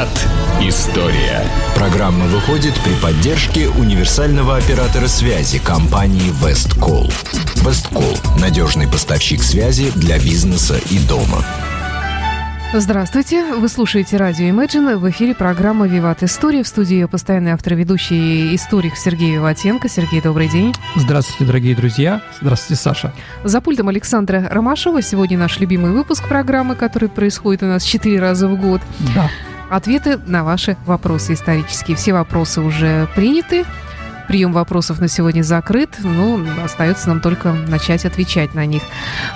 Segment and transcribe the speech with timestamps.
[0.00, 0.28] Виват
[0.62, 1.42] История.
[1.74, 7.10] Программа выходит при поддержке универсального оператора связи компании Весткол.
[7.56, 11.44] Весткол– надежный поставщик связи для бизнеса и дома.
[12.72, 14.96] Здравствуйте, вы слушаете радио Imagine.
[14.96, 16.62] В эфире программа «Виват История».
[16.62, 19.88] В студии ее постоянный автор ведущий историк Сергей Виватенко.
[19.88, 20.72] Сергей, добрый день.
[20.94, 22.22] Здравствуйте, дорогие друзья.
[22.40, 23.12] Здравствуйте, Саша.
[23.44, 25.02] За пультом Александра Ромашова.
[25.02, 28.80] Сегодня наш любимый выпуск программы, который происходит у нас четыре раза в год.
[29.14, 29.28] Да.
[29.70, 31.96] Ответы на ваши вопросы исторические.
[31.96, 33.64] Все вопросы уже приняты.
[34.30, 38.80] Прием вопросов на сегодня закрыт, но остается нам только начать отвечать на них.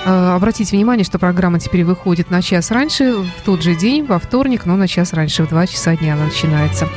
[0.04, 4.20] Э, обратите внимание, что программа теперь выходит на час раньше, в тот же день, во
[4.20, 6.88] вторник, но на час раньше, в 2 часа дня она начинается.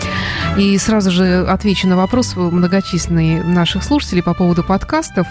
[0.59, 5.25] И сразу же отвечу на вопрос многочисленные наших слушателей по поводу подкастов.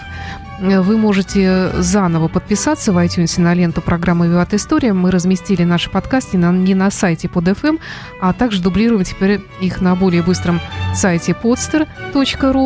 [0.59, 4.91] Вы можете заново подписаться в iTunes на ленту программы «Виват История».
[4.91, 7.79] Мы разместили наши подкасты на, не на сайте под FM,
[8.19, 10.59] а также дублируем теперь их на более быстром
[10.95, 12.56] сайте podster.ru.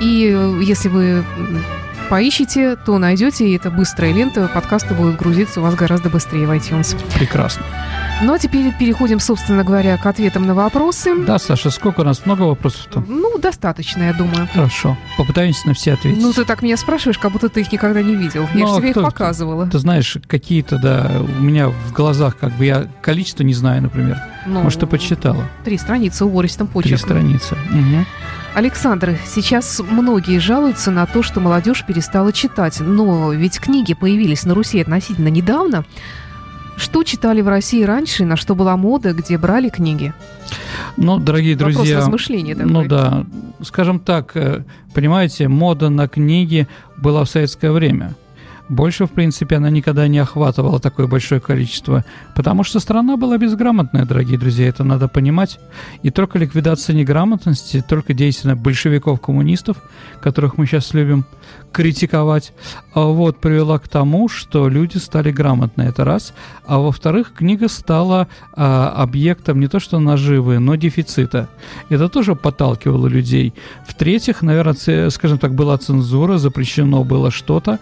[0.00, 1.24] И если вы
[2.08, 6.50] поищите, то найдете, и это быстрая лента, подкасты будут грузиться у вас гораздо быстрее в
[6.52, 6.96] iTunes.
[7.14, 7.62] Прекрасно.
[8.22, 11.14] Ну, а теперь переходим, собственно говоря, к ответам на вопросы.
[11.24, 12.24] Да, Саша, сколько у нас?
[12.24, 13.04] Много вопросов-то?
[13.06, 14.48] Ну, достаточно, я думаю.
[14.52, 14.96] Хорошо.
[15.18, 16.20] Попытаемся на все ответить.
[16.22, 18.48] Ну, ты так меня спрашиваешь, как будто ты их никогда не видел.
[18.54, 19.66] Я Ну, же а тебе кто- их показывала.
[19.68, 24.18] Ты знаешь, какие-то, да, у меня в глазах, как бы я количество не знаю, например.
[24.46, 25.44] Ну, Может, ты почитала?
[25.64, 26.98] Три страницы убористым Три почерком.
[26.98, 27.56] страницы.
[27.70, 28.06] Мгм.
[28.54, 32.80] Александр, сейчас многие жалуются на то, что молодежь перестала читать.
[32.80, 35.84] Но ведь книги появились на Руси относительно недавно.
[36.76, 40.12] Что читали в России раньше, на что была мода, где брали книги?
[40.96, 42.72] Ну, дорогие Вопрос друзья, размышления такой.
[42.72, 43.26] ну да,
[43.62, 48.14] скажем так, э, понимаете, мода на книги была в советское время.
[48.68, 52.04] Больше, в принципе, она никогда не охватывала такое большое количество,
[52.36, 55.58] потому что страна была безграмотная, дорогие друзья, это надо понимать.
[56.02, 59.78] И только ликвидация неграмотности, только действия большевиков-коммунистов,
[60.20, 61.24] которых мы сейчас любим
[61.72, 62.52] критиковать,
[62.94, 66.34] а вот, привела к тому, что люди стали грамотны, это раз.
[66.66, 71.48] А во-вторых, книга стала а, объектом не то что наживы, но дефицита.
[71.88, 73.54] Это тоже подталкивало людей.
[73.86, 77.78] В-третьих, наверное, скажем так, была цензура, запрещено было что-то,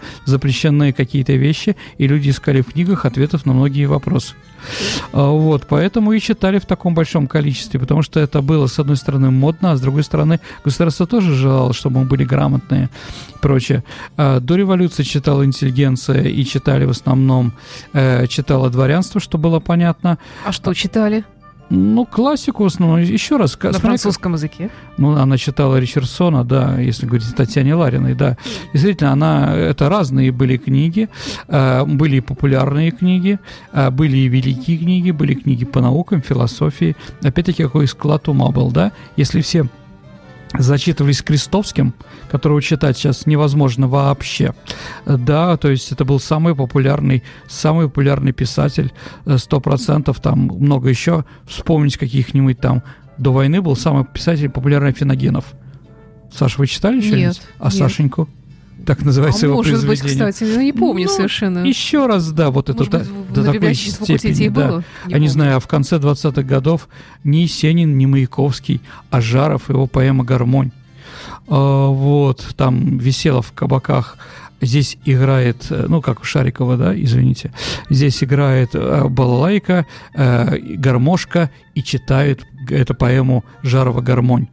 [0.77, 4.35] запрещены какие-то вещи, и люди искали в книгах ответов на многие вопросы.
[5.13, 8.97] А, Вот, поэтому и читали в таком большом количестве, потому что это было, с одной
[8.97, 12.89] стороны, модно, а с другой стороны, государство тоже желало, чтобы мы были грамотные
[13.35, 13.83] и прочее.
[14.17, 17.51] А, До революции читала интеллигенция и читали в основном,
[17.93, 20.17] э, читало дворянство, что было понятно.
[20.45, 21.23] А что читали?
[21.69, 22.99] Ну, классику в основном.
[22.99, 24.69] Еще раз, На смотри, французском языке.
[24.97, 28.37] ну, она читала Ричардсона, да, если говорить о Татьяне Лариной, да.
[28.73, 31.09] Действительно, она, это разные были книги,
[31.47, 33.39] э, были и популярные книги,
[33.73, 36.95] э, были и великие книги, были книги по наукам, философии.
[37.21, 38.93] Опять-таки, какой склад ума был, да?
[39.17, 39.67] Если все
[40.57, 41.93] зачитывались Крестовским,
[42.29, 44.53] которого читать сейчас невозможно вообще.
[45.05, 48.91] Да, то есть это был самый популярный, самый популярный писатель,
[49.25, 52.83] э, сто процентов, там много еще, вспомнить каких-нибудь там,
[53.17, 55.45] до войны был самый писатель популярный Финогенов.
[56.33, 57.17] Саша, вы читали еще?
[57.17, 57.73] Нет, А нет.
[57.73, 58.29] Сашеньку?
[58.87, 60.31] Так называется а его может быть, произведение.
[60.31, 61.59] кстати, ну, не помню Ну, совершенно.
[61.59, 64.67] Еще раз, да, вот это Может до, быть, до на такой степени, да.
[64.67, 64.83] было?
[65.07, 65.29] Я не помню.
[65.29, 66.87] знаю, а в конце 20-х годов
[67.25, 70.71] ни Есенин, ни Маяковский, а Жаров, его поэма «Гармонь».
[71.49, 74.17] А, вот, там висела в кабаках
[74.59, 77.51] Здесь играет, э, ну, как у Шарикова, да, извините.
[77.91, 84.47] Здесь играет э, балалайка, э, гармошка и читает эту поэму Жарова «Гармонь».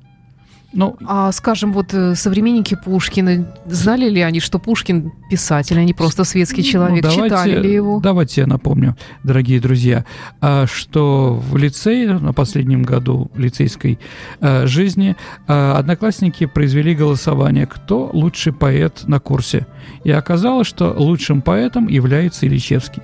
[0.75, 5.95] Ну, А, скажем, вот э, современники Пушкина, знали ли они, что Пушкин писатель, а не
[5.95, 7.05] просто светский человек?
[7.05, 8.01] Ну, Читали ли его?
[8.01, 10.05] Давайте я напомню, дорогие друзья,
[10.41, 14.01] а, что в лицее, на последнем году лицейской
[14.41, 19.67] а, жизни, а, одноклассники произвели голосование, кто лучший поэт на курсе.
[20.03, 23.03] И оказалось, что лучшим поэтом является Ильичевский.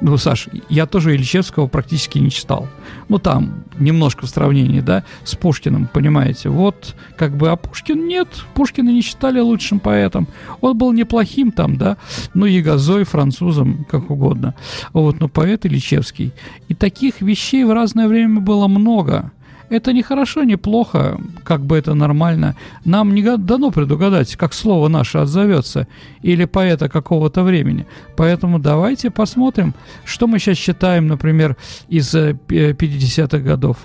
[0.00, 2.68] Ну, Саш, я тоже Ильичевского практически не читал.
[3.08, 6.48] Ну, там, немножко в сравнении, да, с Пушкиным, понимаете.
[6.48, 10.26] Вот, как бы, а Пушкин нет, Пушкина не считали лучшим поэтом.
[10.60, 11.98] Он был неплохим там, да,
[12.34, 14.54] ну, Ягозой, французом, как угодно.
[14.92, 16.32] Вот, но поэт Ильичевский.
[16.68, 19.32] И таких вещей в разное время было много.
[19.70, 22.56] Это не хорошо, не плохо, как бы это нормально.
[22.84, 25.86] Нам не дано предугадать, как слово наше отзовется,
[26.22, 27.86] или поэта какого-то времени.
[28.16, 29.74] Поэтому давайте посмотрим,
[30.04, 31.56] что мы сейчас читаем, например,
[31.88, 33.76] из э, пи- 50-х годов.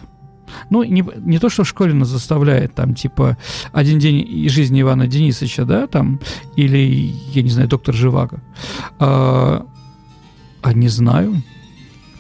[0.70, 3.38] Ну, не, не то, что в школе нас заставляет, там, типа,
[3.72, 6.20] «Один день из жизни Ивана Денисовича», да, там,
[6.56, 8.40] или, я не знаю, «Доктор Живаго».
[9.00, 9.66] А,
[10.64, 11.44] а не знаю.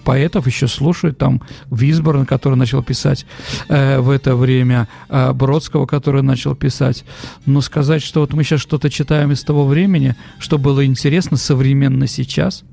[0.05, 3.25] Поэтов еще слушают, там Висборн, который начал писать
[3.67, 7.03] э, в это время, э, Бродского, который начал писать.
[7.45, 12.07] Но сказать, что вот мы сейчас что-то читаем из того времени, что было интересно современно
[12.07, 12.63] сейчас,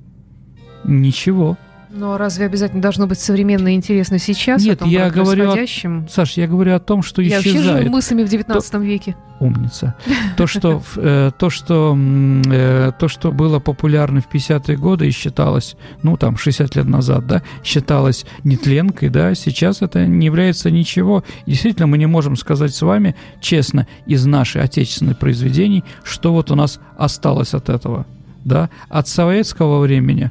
[0.84, 1.56] ничего.
[1.94, 4.64] Но разве обязательно должно быть современно и интересно сейчас?
[4.64, 6.08] Нет, о том я говорю, о?
[6.08, 7.82] Саш, я говорю о том, что Я вообще исчезает.
[7.84, 9.14] живу мыслями в 19 веке.
[9.40, 9.94] Умница.
[10.36, 15.76] То, что, э, то, что, э, то, что было популярно в 50-е годы и считалось,
[16.02, 21.24] ну, там, 60 лет назад, да, считалось нетленкой, да, сейчас это не является ничего.
[21.46, 26.54] Действительно, мы не можем сказать с вами честно из нашей отечественной произведений, что вот у
[26.54, 28.06] нас осталось от этого,
[28.44, 28.70] да.
[28.88, 30.30] От советского времени,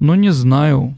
[0.00, 0.94] ну, не знаю,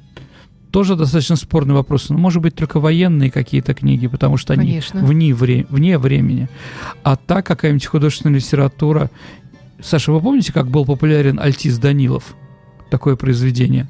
[0.70, 2.08] тоже достаточно спорный вопрос.
[2.10, 5.04] Но, может быть, только военные какие-то книги, потому что они Конечно.
[5.04, 6.48] вне, вре- вне времени.
[7.02, 9.10] А так какая-нибудь художественная литература...
[9.80, 12.34] Саша, вы помните, как был популярен Альтис Данилов?
[12.90, 13.86] Такое произведение.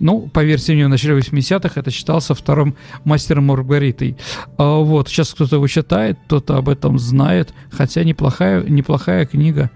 [0.00, 4.16] Ну, по версии него в начале 80-х это считался вторым мастером Маргаритой.
[4.56, 9.70] А вот, сейчас кто-то его читает, кто-то об этом знает, хотя неплохая, неплохая книга.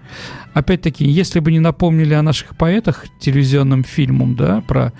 [0.53, 4.93] Опять-таки, если бы не напомнили о наших поэтах телевизионным фильмом, да, про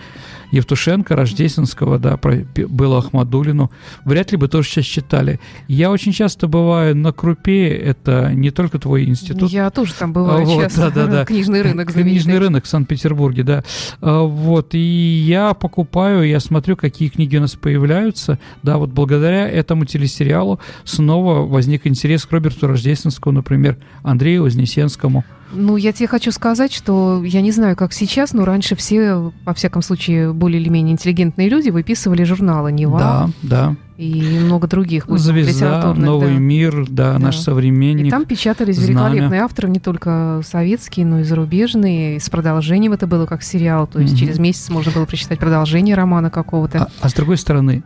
[0.51, 3.71] Евтушенко, Рождественского, да, про Беллу Ахмадулину,
[4.05, 5.39] вряд ли бы тоже сейчас читали.
[5.67, 10.45] Я очень часто бываю на Крупе, это не только твой институт, Я тоже там бываю
[10.45, 10.91] вот, часто.
[10.91, 11.25] да-да-да.
[11.27, 12.39] Книжный рынок Книжный знаменитый.
[12.39, 13.63] рынок в Санкт-Петербурге, да.
[14.00, 18.38] А, Вот, и я покупаю, я смотрю, какие книги у нас появляются.
[18.61, 25.25] Да, вот благодаря этому телесериалу снова возник интерес к Роберту Рождественскому, например, Андрею Вознесенскому.
[25.53, 29.53] Ну, я тебе хочу сказать, что я не знаю, как сейчас, но раньше все, во
[29.53, 33.75] всяком случае, более или менее интеллигентные люди выписывали журналы «Нева» Да, да.
[33.97, 35.94] и много других то Звезда.
[35.94, 36.39] Новый да.
[36.39, 37.19] мир, да, Да.
[37.19, 38.07] наш современник.
[38.07, 39.09] И там печатались Знамя.
[39.11, 42.15] великолепные авторы, не только советские, но и зарубежные.
[42.15, 43.85] И с продолжением это было как сериал.
[43.88, 44.19] То есть Мгм.
[44.19, 46.83] через месяц можно было прочитать продолжение романа какого-то.
[46.83, 47.83] А, а с другой стороны,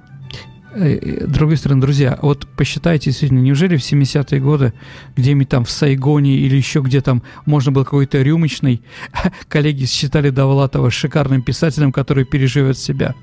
[0.77, 4.73] с другой стороны, друзья, вот посчитайте, действительно, неужели в 70-е годы,
[5.15, 8.81] где-нибудь там в Сайгоне или еще где там можно было какой-то рюмочный,
[9.49, 13.15] коллеги считали Довлатова шикарным писателем, который переживет себя.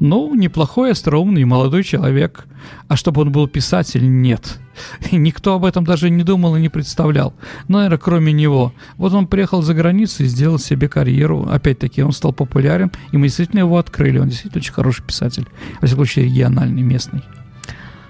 [0.00, 2.46] Ну, неплохой, остроумный, молодой человек.
[2.88, 4.58] А чтобы он был писатель, нет.
[5.10, 7.34] И никто об этом даже не думал и не представлял.
[7.68, 8.72] Ну, наверное, кроме него.
[8.96, 11.48] Вот он приехал за границу и сделал себе карьеру.
[11.50, 14.18] Опять-таки, он стал популярен, и мы действительно его открыли.
[14.18, 15.46] Он действительно очень хороший писатель.
[15.80, 17.22] Во всяком случае, региональный, местный.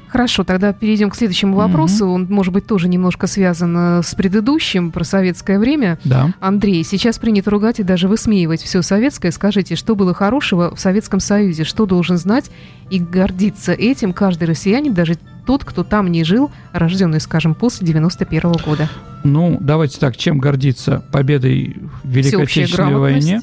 [0.08, 2.06] Хорошо, тогда перейдем к следующему вопросу.
[2.08, 5.99] Он, может быть, тоже немножко связан э, с предыдущим про советское время.
[6.05, 6.32] Да.
[6.41, 9.31] Андрей, сейчас принято ругать и даже высмеивать все советское.
[9.32, 11.64] Скажите, что было хорошего в Советском Союзе?
[11.64, 12.50] Что должен знать
[12.91, 18.52] и гордиться этим каждый россиянин, даже тот, кто там не жил, рожденный, скажем, после 91
[18.64, 18.88] года?
[19.25, 23.43] Ну, давайте так, чем гордиться победой в Великой Всеобщая Отечественной войне?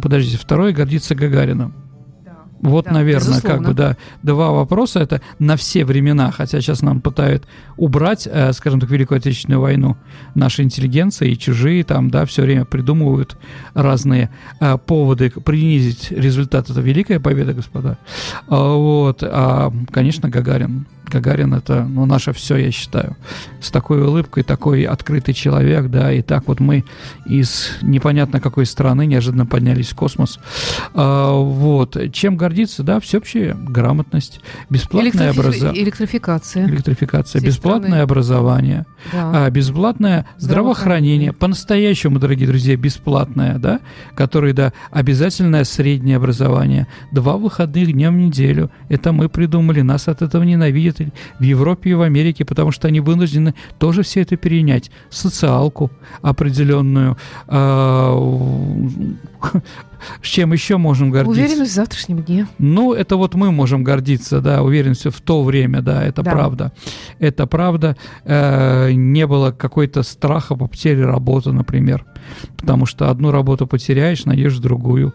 [0.00, 1.74] Подождите, второе гордиться Гагарином.
[2.60, 3.68] Вот, Да, наверное, как безусловно.
[3.68, 5.00] бы, да, два вопроса.
[5.00, 9.96] Это на все времена, хотя сейчас нам пытают убрать, э, скажем так, Великую Отечественную войну.
[10.34, 13.36] Наша интеллигенция и чужие там, да, все время придумывают
[13.74, 14.30] разные
[14.60, 16.70] э, поводы принизить результат.
[16.70, 17.98] Это великая победа, господа.
[18.48, 20.86] А, вот, а, конечно, Гагарин.
[21.08, 23.16] Гагарин это, ну, наше все, я считаю.
[23.60, 26.84] С такой улыбкой, такой открытый человек, да, и так вот мы
[27.26, 30.38] из непонятно какой страны неожиданно поднялись в космос.
[30.94, 31.96] А, вот.
[32.12, 32.82] Чем гордиться?
[32.82, 34.40] Да, всеобщая грамотность,
[34.70, 35.82] бесплатное Электрифи- образование.
[35.84, 36.66] Электрификация.
[36.66, 38.02] Электрификация, всей бесплатное страны.
[38.02, 39.46] образование, Да.
[39.46, 41.32] а, безплатное здравоохранение, Здравоохранение.
[41.32, 43.80] по-настоящему, дорогие друзья, бесплатное, да,
[44.14, 50.22] который, да, обязательное среднее образование, два выходных дня в неделю, это мы придумали, нас от
[50.22, 54.36] этого ненавидят и в Европе и в Америке, потому что они вынуждены тоже все это
[54.36, 55.90] перенять, социалку
[56.22, 57.16] определенную,
[57.48, 58.14] а,
[60.22, 61.40] с чем еще можем гордиться?
[61.40, 62.46] Уверенность в завтрашнем дне.
[62.58, 66.30] Ну, это вот мы можем гордиться, да, уверенностью в то время, да, это Да.
[66.30, 66.72] правда.
[67.18, 67.96] Это правда.
[68.24, 72.04] Э, не было какой-то страха по потере работы, например.
[72.56, 75.14] Потому что одну работу потеряешь, найдешь другую.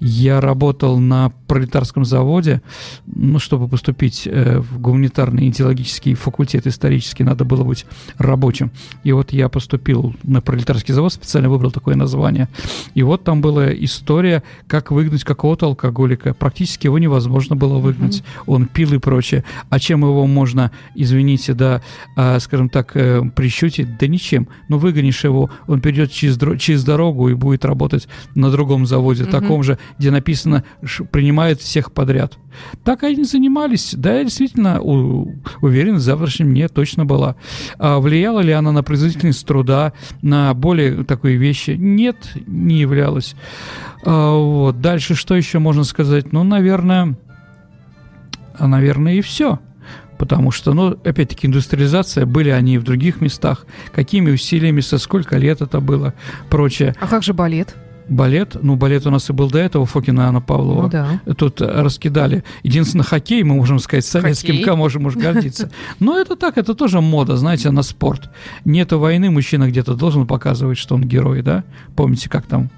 [0.00, 2.62] Я работал на пролетарском заводе,
[3.06, 7.86] ну, чтобы поступить э, в гуманитарный идеологический факультет исторический, надо было быть
[8.18, 8.70] рабочим.
[9.04, 12.48] И вот я поступил на пролетарский завод, специально выбрал такое название.
[12.94, 16.34] И вот там была история, как выгнать какого-то алкоголика.
[16.34, 18.22] Практически его невозможно было выгнать.
[18.46, 19.44] Он пил и прочее.
[19.68, 21.82] А чем его можно, извините, да,
[22.16, 23.98] а, скажем так, э, прищутить?
[23.98, 24.48] Да ничем.
[24.68, 29.32] Но выгонишь его, он перейдет через через дорогу и будет работать на другом заводе, Мгм.
[29.32, 30.64] таком же, где написано
[31.10, 32.38] «принимает всех подряд».
[32.84, 33.94] Так они занимались.
[33.96, 37.36] Да, я действительно у- уверен, в завтрашнем дне точно была.
[37.78, 39.92] А влияла ли она на производительность труда,
[40.22, 41.70] на более такие вещи?
[41.78, 42.16] Нет,
[42.46, 43.34] не являлась.
[44.04, 44.80] А, вот.
[44.80, 46.32] Дальше что еще можно сказать?
[46.32, 47.16] Ну, наверное,
[48.58, 49.58] наверное, и все.
[50.20, 55.38] Потому что, ну, опять-таки, индустриализация, были они и в других местах, какими усилиями, со сколько
[55.38, 56.12] лет это было,
[56.50, 56.94] прочее.
[57.00, 57.74] А как же балет?
[58.10, 60.82] Балет, ну, балет у нас и был до этого, Фокина Анна Павлова.
[60.82, 61.20] Ну да.
[61.38, 62.44] Тут раскидали.
[62.62, 64.76] Единственное, хоккей, мы можем сказать, советским Хоккей.
[64.76, 65.70] можем уж гордиться.
[66.00, 68.28] Но это так, это тоже мода, знаете, на спорт.
[68.66, 71.64] Нету войны, мужчина где-то должен показывать, что он герой, да?
[71.96, 72.68] Помните, как там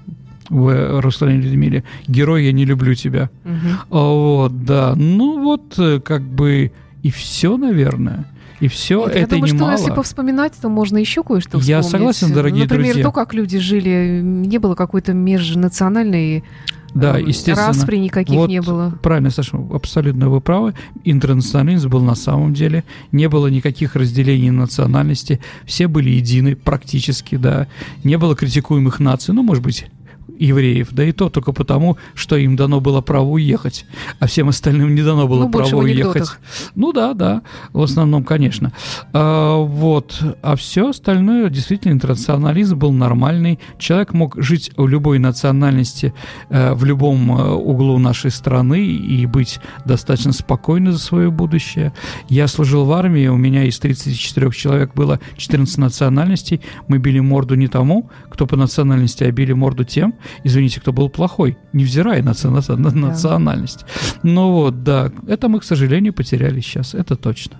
[0.47, 1.83] в э, Руслане Людмиле?
[2.07, 3.29] Герой, я не люблю тебя.
[3.43, 3.49] А,
[3.89, 4.93] Вот, да.
[4.95, 6.71] Ну вот, э, как бы
[7.03, 8.25] и все, наверное.
[8.59, 11.91] И все, Нет, это я думаю, что если повспоминать, то можно еще кое-что Я вспомнить.
[12.15, 13.03] согласен, дорогие Например, друзья.
[13.03, 16.45] то, как люди жили, не было какой-то межнациональной
[16.93, 17.67] Да, э, естественно.
[17.67, 18.97] распри никаких Вот не было.
[19.01, 20.75] Правильно, Саша, абсолютно вы правы.
[21.03, 22.83] Интернационализм был на самом деле.
[23.11, 25.41] Не было никаких разделений национальности.
[25.65, 27.67] Все были едины практически, да.
[28.05, 29.33] Не было критикуемых наций.
[29.33, 29.87] Ну, может быть,
[30.37, 33.85] евреев, да и то только потому, что им дано было право уехать,
[34.19, 36.29] а всем остальным не дано было Ну, право уехать.
[36.75, 38.71] Ну да, да, в основном, конечно.
[39.11, 43.59] А, вот, а все остальное действительно интернационализм был нормальный.
[43.77, 46.13] Человек мог жить в любой национальности,
[46.49, 51.93] э, в любом э, углу нашей страны и быть достаточно спокойно за свое будущее.
[52.29, 56.61] Я служил в армии, у меня из 34 человек было 14 национальностей.
[56.87, 60.12] Мы били морду не тому, кто по национальности, а били морду тем,
[60.43, 63.85] извините, кто был плохой, невзирая на, на- на национальность.
[64.23, 67.57] Ну вот, да, это мы, к сожалению, потеряли сейчас, это точно.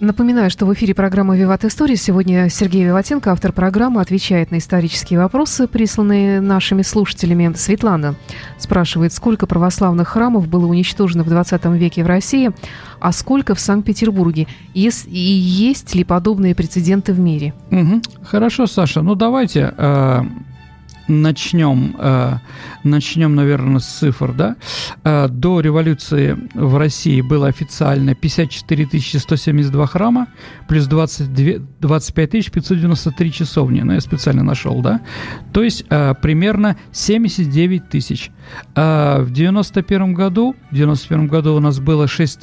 [0.00, 1.94] Напоминаю, что в эфире программа «Виват История».
[1.94, 7.52] Сегодня Сергей Виватенко, автор программы, отвечает на исторические вопросы, присланные нашими слушателями.
[7.54, 8.16] Светлана
[8.58, 12.50] спрашивает, сколько православных храмов было уничтожено в 20 веке в России,
[12.98, 14.48] а сколько в Санкт-Петербурге?
[14.74, 14.90] И
[15.20, 17.54] есть ли подобные прецеденты в мире?
[17.70, 18.02] Мгм.
[18.24, 20.20] Хорошо, Саша, ну давайте э,
[21.08, 22.38] начнем, э,
[22.84, 24.56] начнем, наверное, с цифр, да?
[25.04, 30.26] Э, до революции в России было официально 54 172 храма,
[30.68, 35.00] плюс 22, 25 593 часовни, ну, я специально нашел, да?
[35.52, 38.30] То есть э, примерно 79 тысяч.
[38.74, 42.38] В 91 году, в 91 году у нас было 6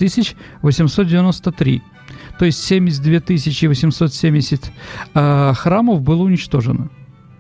[0.62, 1.82] 893.
[2.40, 3.20] То есть 72
[3.68, 4.72] 870
[5.14, 6.90] э, храмов было уничтожено.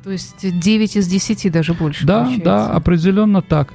[0.03, 2.45] То есть 9 из 10 даже больше Да, получается.
[2.45, 3.73] да, определенно так.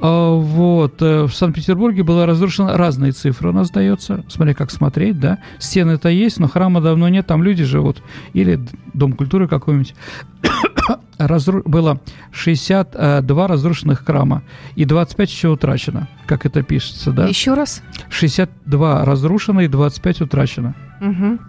[0.00, 5.18] А, Вот, э, в Санкт-Петербурге было разрушено разные цифры, у нас дается, смотря как смотреть,
[5.18, 5.38] да.
[5.58, 8.02] Стены-то есть, но храма давно нет, там люди живут.
[8.34, 8.60] Или
[8.92, 9.94] Дом культуры какой-нибудь.
[11.18, 11.62] Разру...
[11.64, 12.00] Было
[12.32, 14.42] 62 разрушенных храма
[14.76, 17.26] и 25 еще утрачено, как это пишется, да.
[17.26, 17.82] Еще раз?
[18.10, 20.74] 62 разрушено и 25 утрачено.
[21.00, 21.40] Мгм.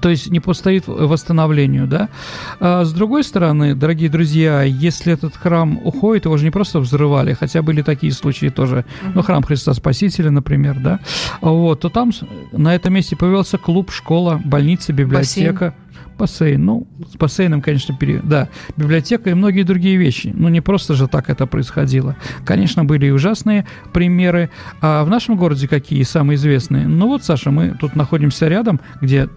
[0.00, 2.08] То есть не постоит восстановлению, да.
[2.60, 7.32] А с другой стороны, дорогие друзья, если этот храм уходит, его же не просто взрывали,
[7.34, 8.84] хотя были такие случаи тоже,
[9.14, 11.00] ну, храм Христа Спасителя, например, да,
[11.40, 12.10] вот, то там
[12.52, 15.74] на этом месте появился клуб, школа, больница, библиотека.
[16.16, 18.20] Бассейн, ну, с бассейном, конечно, пере...
[18.22, 20.32] да, библиотека и многие другие вещи.
[20.34, 22.16] Ну, не просто же так это происходило.
[22.44, 24.50] Конечно, были и ужасные примеры.
[24.80, 26.86] А в нашем городе какие самые известные?
[26.86, 29.28] Ну, вот, Саша, мы тут находимся рядом, где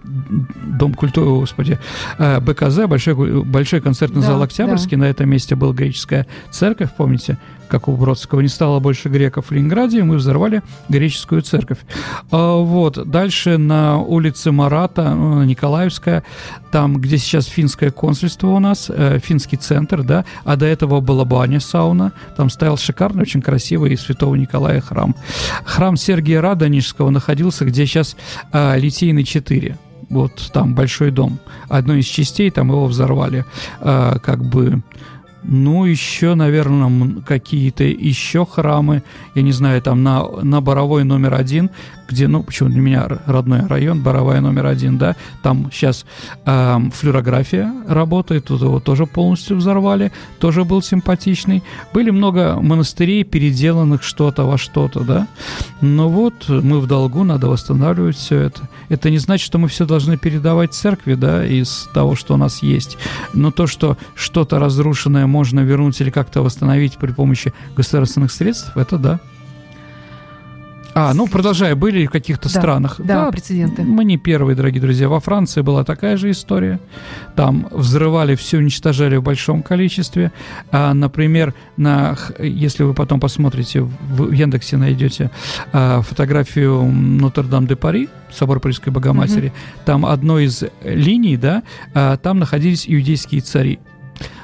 [0.78, 1.78] Дом культуры, господи,
[2.18, 4.96] э, БКЗ, Большой, Большой концертный Да, зал Октябрьский.
[4.96, 9.52] На этом месте была греческая церковь, помните, как у Бродского не стало больше греков в
[9.52, 11.78] Ленинграде, и мы взорвали греческую церковь.
[12.30, 16.24] А, Вот, дальше на улице Марата, ну, Николаевская,
[16.72, 21.24] там, где сейчас финское консульство у нас, э, финский центр, да, а до этого была
[21.24, 25.14] баня, сауна, там стоял шикарный, очень красивый Святого Николая храм.
[25.64, 28.16] Храм Сергия Радонежского находился, где сейчас
[28.52, 29.76] э, Литейный 4,
[30.10, 31.38] вот там большой дом.
[31.68, 33.44] Одной из частей там его взорвали,
[33.80, 34.82] э, как бы
[35.48, 39.02] ну, еще, наверное, какие-то еще храмы,
[39.34, 41.70] я не знаю, там на, на Боровой номер один,
[42.08, 46.06] где, ну, почему для меня родной район, Боровая номер один, да, там сейчас
[46.46, 51.62] эм, флюорография работает, тут его тоже полностью взорвали, тоже был симпатичный.
[51.92, 55.28] Были много монастырей, переделанных что-то во что-то, да.
[55.80, 58.68] Но вот мы в долгу, надо восстанавливать все это.
[58.88, 62.62] Это не значит, что мы все должны передавать церкви, да, из того, что у нас
[62.62, 62.96] есть.
[63.34, 68.98] Но то, что что-то разрушенное можно вернуть или как-то восстановить при помощи государственных средств, это
[68.98, 69.20] да.
[71.00, 72.96] А, ну, продолжая, были в каких-то Да, странах.
[72.98, 73.84] да, прецеденты.
[73.84, 75.08] Мы не первые, дорогие друзья.
[75.08, 76.80] Во Франции была такая же история.
[77.36, 80.32] Там взрывали все, уничтожали в большом количестве.
[80.72, 85.30] А, например, на, если вы потом посмотрите, в Яндексе найдете
[85.72, 89.52] а, фотографию Нотр-Дам-де-Пари, собор Парижской Богоматери,
[89.84, 91.62] там одной из линий, да,
[91.94, 93.78] а, там находились иудейские цари.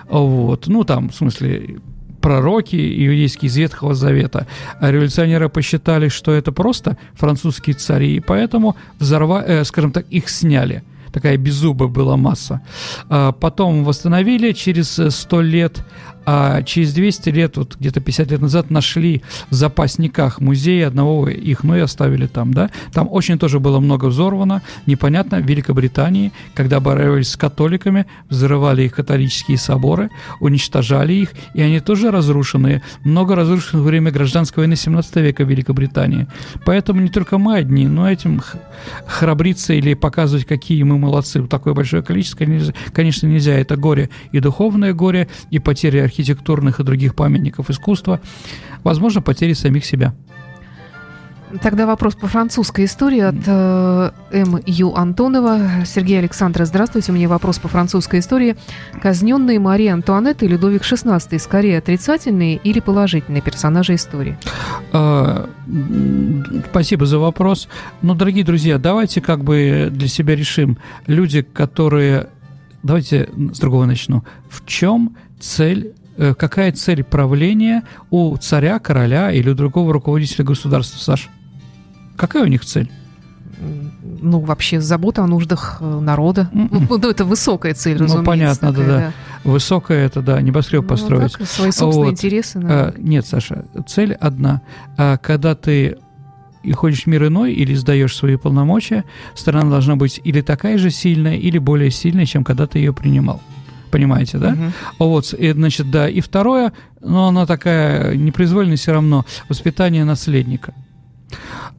[0.09, 0.69] Вот.
[0.69, 1.79] Ну, там, в смысле,
[2.25, 4.47] пророки иудейские из Ветхого Завета.
[4.81, 10.31] А революционеры посчитали, что это просто французские цари, и поэтому, взорва, э, скажем так, их
[10.31, 10.83] сняли.
[11.13, 12.63] Такая беззубая была масса.
[13.11, 15.85] А потом восстановили через э, 100 лет,
[16.27, 21.65] а через 200 лет, вот где-то 50 лет назад, нашли в запасниках музея одного их,
[21.65, 22.71] ну и оставили там, да.
[22.93, 28.95] Там очень тоже было много взорвано, непонятно, в Великобритании, когда боролись с католиками, взрывали их
[28.95, 32.83] католические соборы, уничтожали их, и они тоже разрушены.
[33.05, 36.27] Много разрушено во время гражданской войны 17 века в Великобритании.
[36.65, 38.41] Поэтому не только мы одни, но этим
[39.07, 41.43] храбриться или показывать, какие мы молодцы.
[41.47, 42.47] Такое большое количество,
[42.93, 43.55] конечно, нельзя.
[43.55, 48.21] Это горе и духовное горе, и потери архитектурных и других памятников искусства.
[48.85, 50.15] Возможно, потери самих себя.
[51.63, 54.61] Тогда вопрос по французской истории от э, М.
[54.67, 54.93] Ю.
[54.95, 55.85] Антонова.
[55.87, 57.13] Сергей Александрович, здравствуйте.
[57.13, 58.57] У меня вопрос по французской истории.
[59.01, 64.37] Казненные Мария Антуанетта и Людовик XVI скорее отрицательные или положительные персонажи истории?
[64.93, 65.49] А,
[66.71, 67.69] Спасибо за вопрос.
[68.03, 70.79] Но, дорогие друзья, давайте как бы для себя решим.
[71.07, 72.29] Люди, которые...
[72.83, 74.25] Давайте с другого начну.
[74.51, 81.29] В чем цель какая цель правления у царя, короля или у другого руководителя государства, Саш?
[82.17, 82.91] Какая у них цель?
[84.21, 86.49] Ну, вообще, забота о нуждах э, народа.
[86.53, 86.87] М-м.
[86.89, 88.27] Ну, ну, это высокая цель, Ну, разумеется.
[88.31, 89.13] понятно, такая, да-да.
[89.45, 91.33] Высокое это, да, небоскреб Ну, построить.
[91.33, 92.13] так, свои собственные Вот.
[92.13, 92.59] интересы.
[92.59, 92.95] А, наверное.
[92.99, 94.63] нет, Саша, цель одна.
[94.97, 95.99] А, когда ты
[96.63, 99.05] и ходишь в мир иной или сдаешь свои полномочия,
[99.35, 103.41] страна должна быть или такая же сильная, или более сильная, чем когда ты ее принимал.
[103.95, 104.51] Понимаете, да?
[104.51, 104.73] Мгм.
[104.99, 106.09] Вот, и, значит, да.
[106.09, 110.75] И второе, но она такая непроизвольная все равно, воспитание наследника.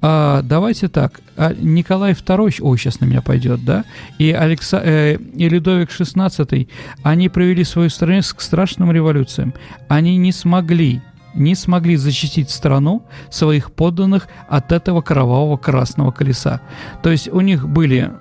[0.01, 1.19] А, давайте так.
[1.36, 3.84] А Николай II, ой, сейчас на меня пойдет, да,
[4.17, 6.69] и, Алекса, э, и Людовик XVI,
[7.03, 9.53] они провели свою страну к страшным революциям.
[9.89, 11.01] Они не смогли
[11.34, 16.62] не смогли защитить страну, своих подданных от этого кровавого красного колеса.
[17.04, 18.13] То есть у них были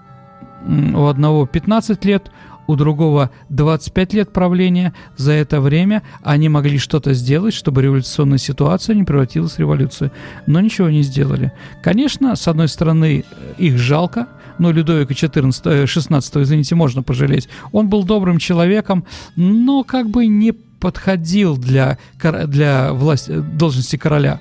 [0.67, 2.31] у одного 15 лет,
[2.67, 4.95] у другого 25 лет правления.
[5.17, 10.11] За это время они могли что-то сделать, чтобы революционная ситуация не превратилась в революцию.
[10.47, 11.53] Но ничего не сделали.
[11.83, 13.25] Конечно, с одной стороны,
[13.59, 17.49] их жалко, но Людовика 14, э, 16, извините, можно пожалеть.
[17.73, 19.05] Он был добрым человеком,
[19.37, 20.53] но как бы не
[20.85, 21.97] подходил для,
[22.47, 24.41] для власти, должности короля.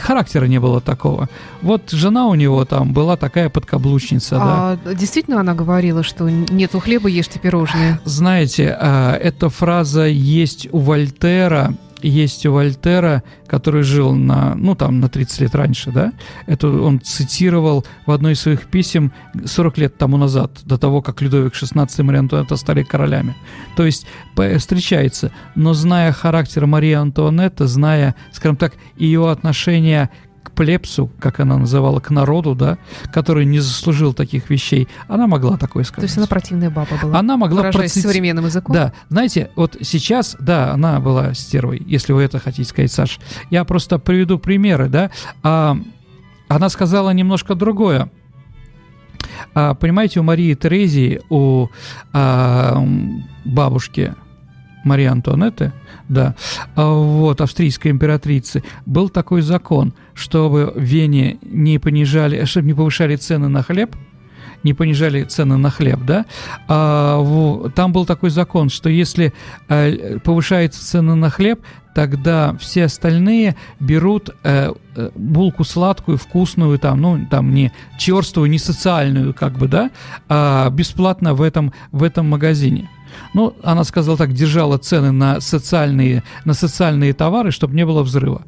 [0.00, 1.28] Характера не было такого.
[1.60, 4.78] Вот жена у него там была такая подкаблучница, да.
[4.84, 8.00] А действительно она говорила, что нету хлеба, ешьте пирожные?
[8.06, 15.00] Знаете, а, эта фраза есть у Вольтера, есть у Вольтера, который жил на, ну, там,
[15.00, 16.12] на 30 лет раньше, да,
[16.46, 19.12] это он цитировал в одной из своих писем
[19.44, 23.34] 40 лет тому назад, до того, как Людовик XVI и Мария Антуанетта стали королями.
[23.76, 24.06] То есть
[24.58, 30.10] встречается, но зная характер Марии Антуанетты, зная, скажем так, ее отношение
[30.50, 32.78] к плебсу, как она называла, к народу, да,
[33.12, 36.02] который не заслужил таких вещей, она могла такое сказать.
[36.02, 37.18] То есть она противная баба была.
[37.18, 38.74] Она могла выражаясь процити- современным языком.
[38.74, 43.18] Да, знаете, вот сейчас, да, она была стервой, если вы это хотите сказать, Саш.
[43.50, 45.10] Я просто приведу примеры, да.
[45.42, 45.76] А,
[46.48, 48.10] она сказала немножко другое.
[49.54, 51.68] А, понимаете, у Марии Терезии, у
[52.12, 52.82] а,
[53.44, 54.14] бабушки
[54.84, 55.72] Марии Антуанетты,
[56.08, 56.34] да,
[56.76, 63.16] а, вот, австрийской императрицы, был такой закон, чтобы в Вене не понижали, чтобы не повышали
[63.16, 63.94] цены на хлеб,
[64.62, 66.26] не понижали цены на хлеб, да,
[66.68, 69.32] а, там был такой закон, что если
[69.68, 71.60] э, повышается цены на хлеб,
[71.94, 78.58] тогда все остальные берут э, э, булку сладкую, вкусную, там, ну, там не черствую, не
[78.58, 79.90] социальную, как бы, да,
[80.28, 82.88] а бесплатно в этом, в этом магазине.
[83.34, 88.42] Ну, она сказала так, держала цены на социальные, на социальные товары, чтобы не было взрыва.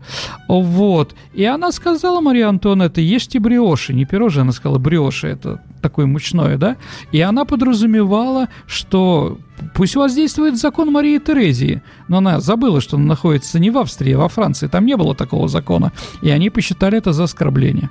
[0.49, 1.15] Вот.
[1.35, 6.57] И она сказала, Мария Антуанетта, ешьте бриоши, не пирожные, она сказала, бриоши, это такое мучное,
[6.57, 6.77] да,
[7.11, 9.39] и она подразумевала, что
[9.75, 14.19] пусть воздействует закон Марии Терезии, но она забыла, что она находится не в Австрии, а
[14.19, 15.93] во Франции, там не было такого закона,
[16.23, 17.91] и они посчитали это за оскорбление.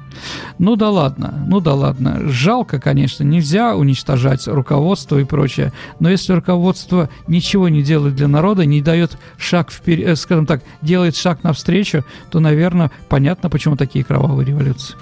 [0.58, 6.34] Ну да ладно, ну да ладно, жалко, конечно, нельзя уничтожать руководство и прочее, но если
[6.34, 11.44] руководство ничего не делает для народа, не дает шаг вперед, э, скажем так, делает шаг
[11.44, 14.96] навстречу, то, наверное, понятно, почему такие кровавые революции.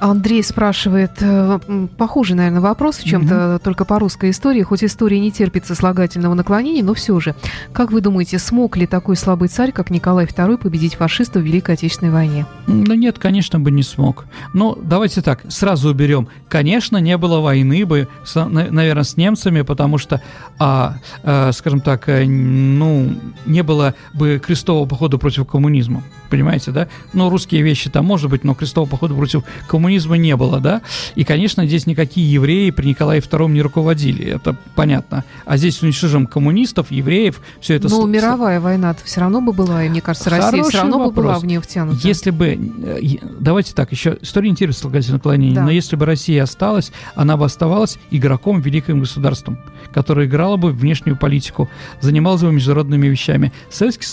[0.00, 1.58] Андрей спрашивает, э,
[1.96, 3.58] похожий, наверное, вопрос в чем-то, mm-hmm.
[3.60, 4.62] только по русской истории.
[4.62, 7.34] Хоть история не терпит сослагательного наклонения, но все же.
[7.72, 11.74] Как вы думаете, смог ли такой слабый царь, как Николай II, победить фашистов в Великой
[11.74, 12.46] Отечественной войне?
[12.66, 14.24] Ну нет, конечно бы не смог.
[14.54, 16.28] Но давайте так, сразу уберем.
[16.48, 20.22] Конечно, не было войны бы, с, наверное, с немцами, потому что,
[20.58, 26.88] а, а, скажем так, э, ну, не было бы крестового похода против коммунизма понимаете, да?
[27.12, 30.82] Ну, русские вещи там, может быть, но крестового похода против коммунизма не было, да?
[31.14, 35.24] И, конечно, здесь никакие евреи при Николае II не руководили, это понятно.
[35.44, 37.88] А здесь уничтожим коммунистов, евреев, все это...
[37.88, 41.14] Ну, мировая война-то все равно бы была, и мне кажется, Россия Хороший все равно вопрос.
[41.14, 41.98] бы была в нее втянута.
[42.02, 42.58] Если бы...
[42.82, 43.00] Э,
[43.40, 45.64] давайте так, еще история интереса слагательного наклонения, да.
[45.64, 49.58] но если бы Россия осталась, она бы оставалась игроком великим государством,
[49.92, 51.68] которое играло бы внешнюю политику,
[52.00, 53.52] занималось бы международными вещами.
[53.70, 54.06] Советский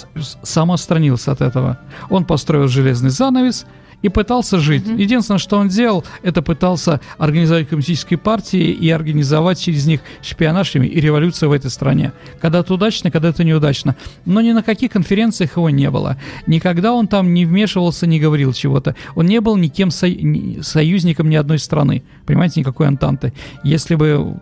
[0.43, 1.79] самоотстранился от этого.
[2.09, 3.65] Он построил железный занавес
[4.01, 4.85] и пытался жить.
[4.85, 5.01] Mm-hmm.
[5.01, 10.79] Единственное, что он делал, это пытался организовать коммунистические партии и организовать через них шпионаж и
[10.79, 12.13] революцию в этой стране.
[12.39, 13.95] Когда-то удачно, когда-то неудачно.
[14.25, 16.17] Но ни на каких конференциях его не было.
[16.45, 18.95] Никогда он там не вмешивался, не говорил чего-то.
[19.15, 20.07] Он не был никем со...
[20.61, 22.03] союзником ни одной страны.
[22.25, 23.33] Понимаете, никакой антанты.
[23.63, 24.37] Если бы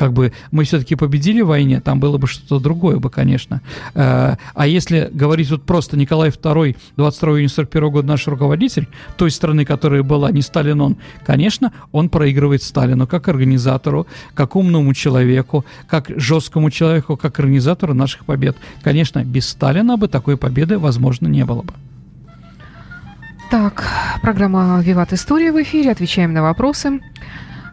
[0.00, 3.60] как бы мы все-таки победили в войне, там было бы что-то другое бы, конечно.
[3.94, 9.30] Э, а если говорить вот просто Николай II, 22 июня 41 года наш руководитель той
[9.30, 15.66] страны, которая была, не Сталин он, конечно, он проигрывает Сталину как организатору, как умному человеку,
[15.86, 18.56] как жесткому человеку, как организатору наших побед.
[18.82, 21.74] Конечно, без Сталина бы такой победы, возможно, не было бы.
[23.50, 23.84] Так,
[24.22, 25.90] программа «Виват История» в эфире.
[25.90, 27.00] Отвечаем на вопросы.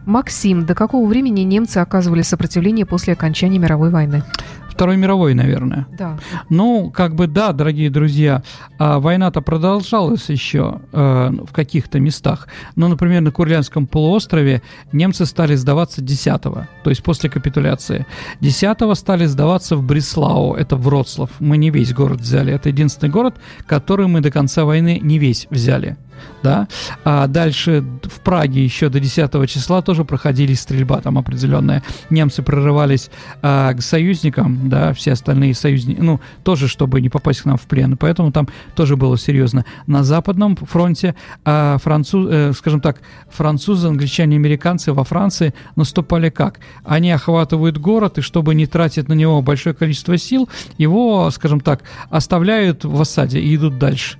[0.08, 4.24] Максим, до какого времени немцы оказывали сопротивление после окончания мировой войны?
[4.70, 5.86] Второй мировой, наверное.
[5.98, 6.18] Да.
[6.48, 8.42] Ну, как бы да, дорогие друзья,
[8.78, 12.48] а война-то продолжалась еще э, в каких-то местах.
[12.74, 18.06] Но, например, на Курлянском полуострове немцы стали сдаваться 10-го, то есть после капитуляции.
[18.40, 21.30] 10-го стали сдаваться в Бреслау, это Вроцлав.
[21.38, 23.34] Мы не весь город взяли, это единственный город,
[23.66, 25.98] который мы до конца войны не весь взяли
[26.42, 26.68] да,
[27.04, 33.10] а дальше в Праге еще до 10 числа тоже проходили стрельба там определенная, немцы прорывались
[33.42, 37.62] а, к союзникам, да, все остальные союзники, ну, тоже, чтобы не попасть к нам в
[37.62, 39.64] плен, поэтому там тоже было серьезно.
[39.86, 43.00] На западном фронте а, француз, э, скажем так,
[43.30, 46.60] французы, англичане, американцы во Франции наступали как?
[46.84, 51.82] Они охватывают город, и чтобы не тратить на него большое количество сил, его, скажем так,
[52.10, 54.18] оставляют в осаде и идут дальше.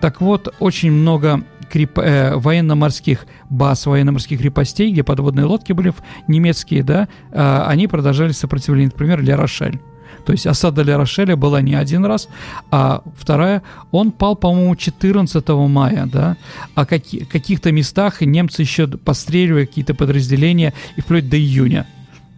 [0.00, 1.98] Так вот, очень много креп...
[1.98, 5.94] э, военно-морских баз, военно-морских крепостей, где подводные лодки были
[6.28, 9.80] немецкие, да, э, они продолжали сопротивление, например, Ля Рошель.
[10.26, 12.28] То есть осада Ля Рошеля была не один раз,
[12.70, 16.36] а вторая, он пал, по-моему, 14 мая, да,
[16.74, 21.86] а каки- каких-то местах немцы еще постреливали какие-то подразделения и вплоть до июня.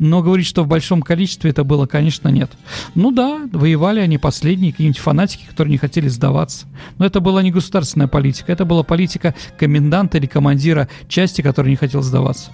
[0.03, 2.51] Но говорить, что в большом количестве это было, конечно, нет.
[2.97, 6.67] Ну да, воевали они последние, какие-нибудь фанатики, которые не хотели сдаваться.
[6.99, 11.77] Но это была не государственная политика, это была политика коменданта или командира части, который не
[11.77, 12.51] хотел сдаваться.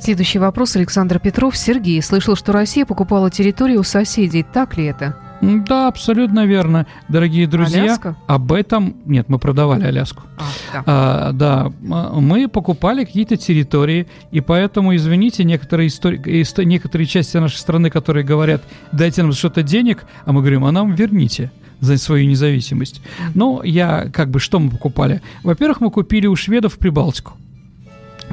[0.00, 0.74] Следующий вопрос.
[0.74, 1.56] Александр Петров.
[1.56, 4.42] Сергей, слышал, что Россия покупала территорию у соседей.
[4.42, 5.29] Так ли это?
[5.40, 7.82] Да, абсолютно верно, дорогие друзья.
[7.82, 8.16] Аляска?
[8.26, 10.22] Об этом нет, мы продавали Аляску.
[10.36, 10.82] А, да.
[10.86, 17.90] А, да, мы покупали какие-то территории, и поэтому, извините, некоторые истории, некоторые части нашей страны,
[17.90, 21.50] которые говорят, дайте нам что-то денег, а мы говорим, а нам верните
[21.80, 23.00] за свою независимость.
[23.34, 25.22] Ну, я как бы что мы покупали?
[25.42, 27.32] Во-первых, мы купили у шведов Прибалтику.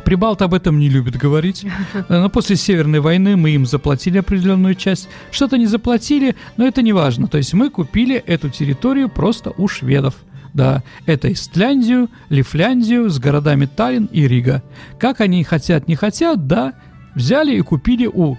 [0.08, 1.66] Прибалты об этом не любят говорить.
[2.08, 5.10] Но после Северной войны мы им заплатили определенную часть.
[5.32, 7.28] Что-то не заплатили, но это не важно.
[7.28, 10.16] То есть мы купили эту территорию просто у шведов.
[10.54, 14.64] Да, это Истляндию, Лифляндию с городами Таллин и Рига.
[14.98, 16.76] Как они хотят, не хотят, да,
[17.14, 18.38] взяли и купили у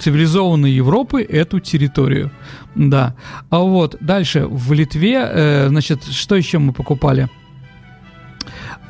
[0.00, 2.32] цивилизованной Европы эту территорию.
[2.74, 3.14] Да.
[3.48, 7.28] А вот дальше в Литве, э, значит, что еще мы покупали?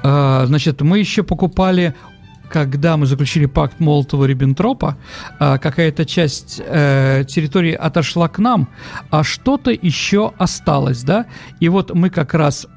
[0.04, 1.94] А, значит, мы еще покупали
[2.50, 4.96] когда мы заключили пакт Молотова-Риббентропа,
[5.40, 8.68] а, какая-то часть э, территории отошла к нам,
[9.10, 11.26] а что-то еще осталось, да?
[11.58, 12.68] И вот мы как раз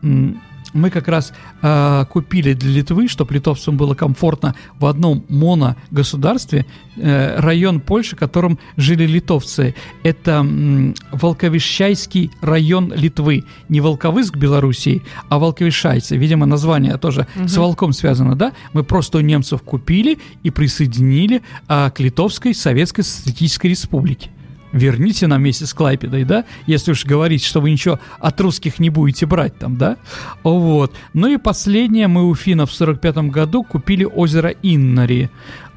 [0.78, 7.40] мы как раз э, купили для Литвы, чтобы литовцам было комфортно в одном моногосударстве, э,
[7.40, 9.76] район Польши, в котором жили литовцы.
[10.04, 13.44] Это э, Волковишайский район Литвы.
[13.70, 16.18] Не Волковыск Белоруссии, а Волковишайцы.
[16.18, 17.48] Видимо, название тоже угу.
[17.48, 18.54] с волком связано, да?
[18.74, 24.30] Мы просто у немцев купили и присоединили э, к Литовской Советской Социалистической Республике
[24.72, 28.90] верните нам вместе с Клайпедой, да, если уж говорить, что вы ничего от русских не
[28.90, 29.98] будете брать там, да,
[30.44, 30.94] вот.
[31.14, 35.30] Ну и последнее, мы у финнов в 45 году купили озеро Иннари.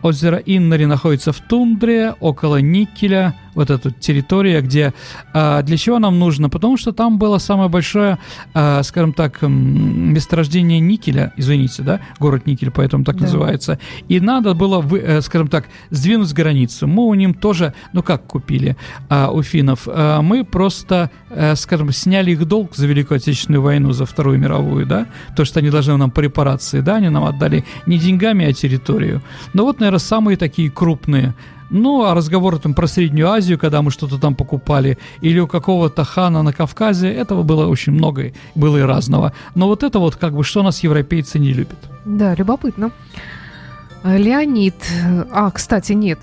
[0.02, 4.94] Озеро Иннари находится в тундре, около Никеля, вот эта территория, где...
[5.32, 6.48] А, для чего нам нужно?
[6.48, 8.18] Потому что там было самое большое,
[8.54, 13.24] а, скажем так, месторождение никеля, извините, да, город Никель, поэтому так да.
[13.24, 13.78] называется.
[14.08, 16.86] И надо было, вы, э, скажем так, сдвинуть границу.
[16.86, 18.76] Мы у них тоже, ну как купили
[19.08, 19.86] а, у финнов?
[19.86, 25.06] Мы просто, а, скажем, сняли их долг за Великую Отечественную войну, за Вторую мировую, да,
[25.36, 29.22] то, что они должны нам по репарации, да, они нам отдали не деньгами, а территорию.
[29.54, 31.34] Но вот, наверное, самые такие крупные
[31.70, 36.04] ну, а разговоры там про Среднюю Азию, когда мы что-то там покупали, или у какого-то
[36.04, 39.32] хана на Кавказе, этого было очень много, было и разного.
[39.54, 41.78] Но вот это вот как бы, что нас европейцы не любят.
[42.04, 42.90] Да, любопытно.
[44.02, 44.74] Леонид.
[45.30, 46.18] А, кстати, нет.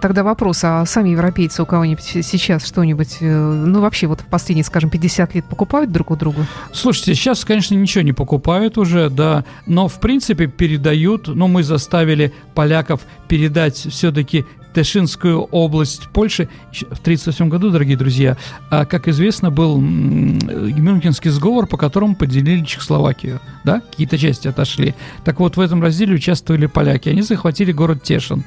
[0.00, 4.64] Тогда вопрос, а сами европейцы у кого-нибудь сейчас что-нибудь, э, ну, вообще вот в последние,
[4.64, 6.46] скажем, 50 лет покупают друг у друга?
[6.72, 12.32] Слушайте, сейчас, конечно, ничего не покупают уже, да, но, в принципе, передают, ну, мы заставили
[12.54, 18.36] поляков передать все-таки Тешинскую область Польши в 1938 году, дорогие друзья,
[18.70, 24.94] а, как известно, был Мюнхенский сговор, по которому поделили Чехословакию, да, какие-то части отошли.
[25.24, 28.44] Так вот, в этом разделе участвовали поляки, они захватили город Тешин,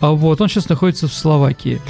[0.00, 1.80] а, вот, он сейчас находится в Словакии.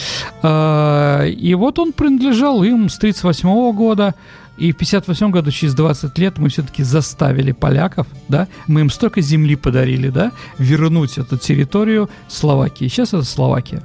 [0.42, 4.14] А, и вот он принадлежал им с 1938 года,
[4.56, 9.20] и в 58 году, через 20 лет, мы все-таки заставили поляков, да, мы им столько
[9.20, 12.88] земли подарили, да, вернуть эту территорию Словакии.
[12.88, 13.82] Сейчас это Словакия.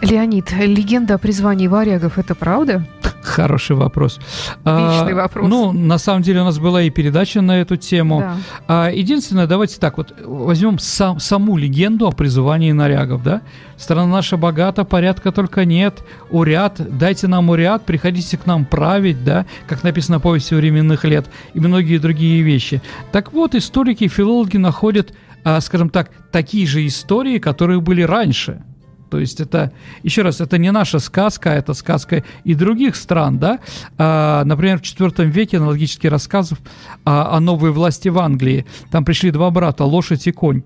[0.00, 2.86] Леонид, легенда о призвании варягов– это правда?
[3.22, 4.18] Хороший вопрос.
[4.64, 5.48] Отличный а, вопрос.
[5.48, 8.20] Ну, на самом деле у нас была и передача на эту тему.
[8.20, 8.36] Да.
[8.66, 13.42] А, единственное, давайте так вот возьмем сам, саму легенду о призывании нарягов, да?
[13.76, 16.02] Страна наша богата, порядка только нет.
[16.30, 19.44] Уряд, дайте нам уряд, приходите к нам править, да?
[19.66, 22.80] Как написано в повести временных лет и многие другие вещи.
[23.12, 25.12] Так вот, историки и филологи находят,
[25.44, 28.62] а, скажем так, такие же истории, которые были раньше–
[29.10, 29.72] то есть это,
[30.04, 33.58] еще раз, это не наша сказка, это сказка и других стран, да.
[33.98, 36.58] А, например, в IV веке аналогические рассказов
[37.04, 38.66] о, о новой власти в Англии.
[38.90, 40.62] Там пришли два брата, лошадь и конь.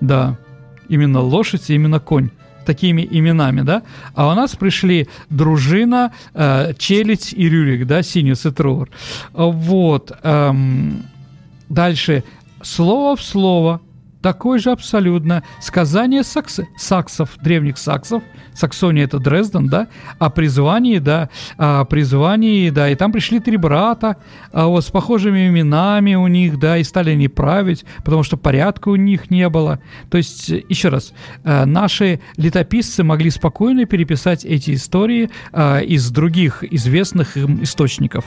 [0.00, 0.38] Да,
[0.88, 2.30] именно лошадь и именно конь
[2.66, 3.82] такими именами, да,
[4.14, 8.88] а у нас пришли дружина, э, челядь и рюрик, да, Синиус и Тровер.
[9.32, 10.12] Вот.
[10.22, 11.02] Эм,
[11.68, 12.22] дальше.
[12.62, 13.80] Слово в слово–
[14.22, 18.22] такое же абсолютно сказание сакс, саксов, древних саксов,
[18.54, 24.16] Саксония это Дрезден, да, о призвании, да, о призвании, да, и там пришли три брата,
[24.52, 28.88] а вот с похожими именами у них, да, и стали они править, потому что порядка
[28.90, 29.80] у них не было.
[30.10, 31.12] То есть, еще раз,
[31.44, 38.24] э, наши летописцы могли спокойно переписать эти истории э, из других известных им источников.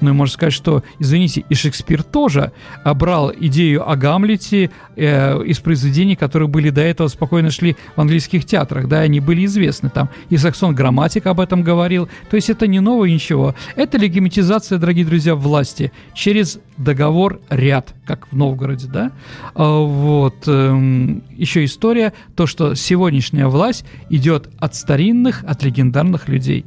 [0.00, 2.52] Ну и можно сказать, что, извините, и Шекспир тоже
[2.84, 8.44] брал идею о Гамлете э, из произведений, которые были до этого спокойно шли в английских
[8.44, 10.08] театрах, да, они были известны там.
[10.30, 12.08] И Саксон Грамматик об этом говорил.
[12.30, 13.54] То есть это не новое ничего.
[13.74, 19.12] Это легимитизация, дорогие друзья, власти через договор ряд, как в Новгороде, да.
[19.54, 20.46] А, вот.
[20.46, 26.66] Эм, еще история, то, что сегодняшняя власть идет от старинных, от легендарных людей.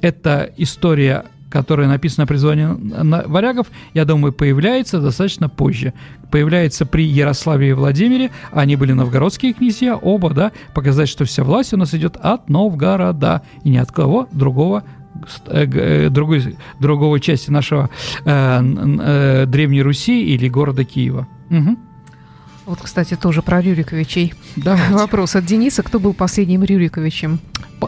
[0.00, 2.68] Это история которая написана при звании
[3.26, 5.92] варягов, я думаю, появляется достаточно позже.
[6.30, 11.74] Появляется при Ярославе и Владимире, они были новгородские князья, оба, да, показать, что вся власть
[11.74, 14.84] у нас идет от Новгорода, и ни от кого другого
[15.48, 17.90] э, э, другой, другого части нашего
[18.24, 21.26] э, э, Древней Руси или города Киева.
[21.50, 21.76] Угу.
[22.66, 24.34] Вот, кстати, тоже про Рюриковичей.
[24.54, 24.92] Давайте.
[24.94, 25.82] Вопрос от Дениса.
[25.82, 27.40] Кто был последним Рюриковичем?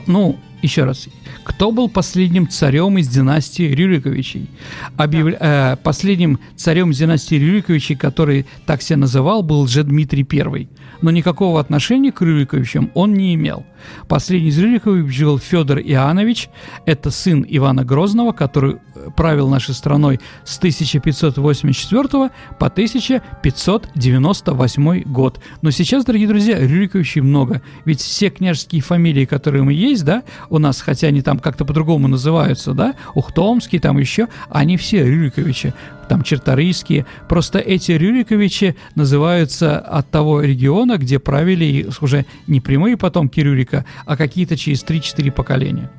[0.08, 1.08] Ну, еще раз,
[1.44, 4.48] кто был последним царем из династии Рюриковичей?
[4.96, 5.38] Объяв...
[5.38, 5.72] Да.
[5.72, 10.68] Э, последним царем из династии Рюриковичей, который так себя называл, был же Дмитрий I.
[11.02, 13.66] Но никакого отношения к Рюриковичам он не имел.
[14.08, 16.48] Последний из Рюриковичей был Федор Иоаннович.
[16.86, 18.76] Это сын Ивана Грозного, который
[19.16, 25.40] правил нашей страной с 1584 по 1598 год.
[25.62, 27.62] Но сейчас, дорогие друзья, Рюриковичей много.
[27.84, 32.08] Ведь все княжеские фамилии, которые мы есть, да, у нас, хотя они там как-то по-другому
[32.08, 35.74] называются, да, Ухтомский, там еще, они все Рюриковичи,
[36.08, 37.06] там Черторийские.
[37.28, 44.16] Просто эти Рюриковичи называются от того региона, где правили уже не прямые потомки Рюрика, а
[44.16, 45.90] какие-то через 3-4 поколения.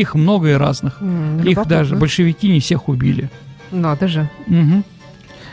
[0.00, 1.02] Их много и разных.
[1.02, 3.28] М, Их даже большевики не всех убили.
[3.70, 4.28] Надо же.
[4.46, 4.84] Мгм.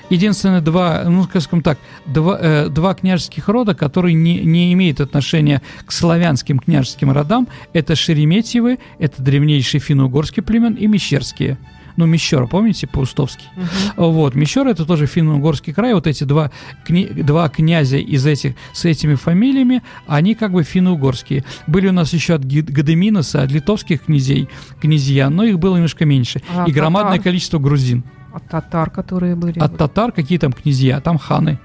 [0.10, 5.62] Единственное, два, ну, скажем так, два, э, два княжеских рода, которые не, не имеют отношения
[5.86, 11.58] к славянским княжеским родам, это Шереметьевы, это древнейший финно-угорский племен, и Мещерские.
[11.98, 13.48] Ну, Мещера, помните, Паустовский?
[13.96, 15.94] Вот, Мещера это тоже финно-угорский край.
[15.96, 16.52] Вот эти два,
[16.88, 21.44] кни- два князя из этих, с этими фамилиями, они как бы финно-угорские.
[21.66, 24.48] Были у нас еще от Гадеминоса, от литовских князей,
[24.80, 26.42] князья, но их было немножко меньше.
[26.56, 27.24] А и громадное татар?
[27.24, 28.04] количество грузин.
[28.32, 29.58] А татар, которые были?
[29.58, 31.60] От татар какие там князья, там ханы.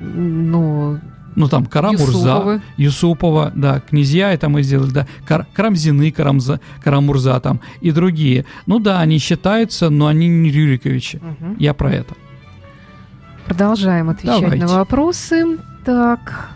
[0.00, 0.98] Ну,
[1.36, 2.62] Ну, там Карамурза, Юсуповы.
[2.76, 8.44] Юсупова, да, князья это мы сделали, да, Кар- Карамзины, Карамза, Карамурза там и другие.
[8.66, 11.20] Ну да, они считаются, но они не Рюриковичи.
[11.22, 11.56] мгм.
[11.58, 12.14] Я про это.
[13.46, 14.64] продолжаем отвечать Давайте.
[14.66, 15.58] на вопросы.
[15.84, 16.50] Так.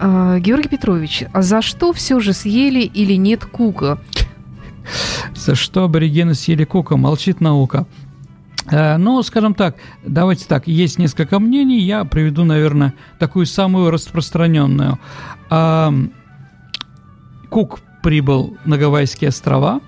[0.00, 3.98] А, Георгий Петрович, а за что все же съели или нет кука?
[5.34, 6.96] За что аборигены съели кука?
[6.96, 7.86] Молчит наука.
[8.70, 14.98] Э, Ну, скажем так, давайте так, есть несколько мнений, я приведу, наверное, такую самую распространенную.
[15.50, 16.10] Ам,
[17.48, 19.80] Кук прибыл на Гавайские острова,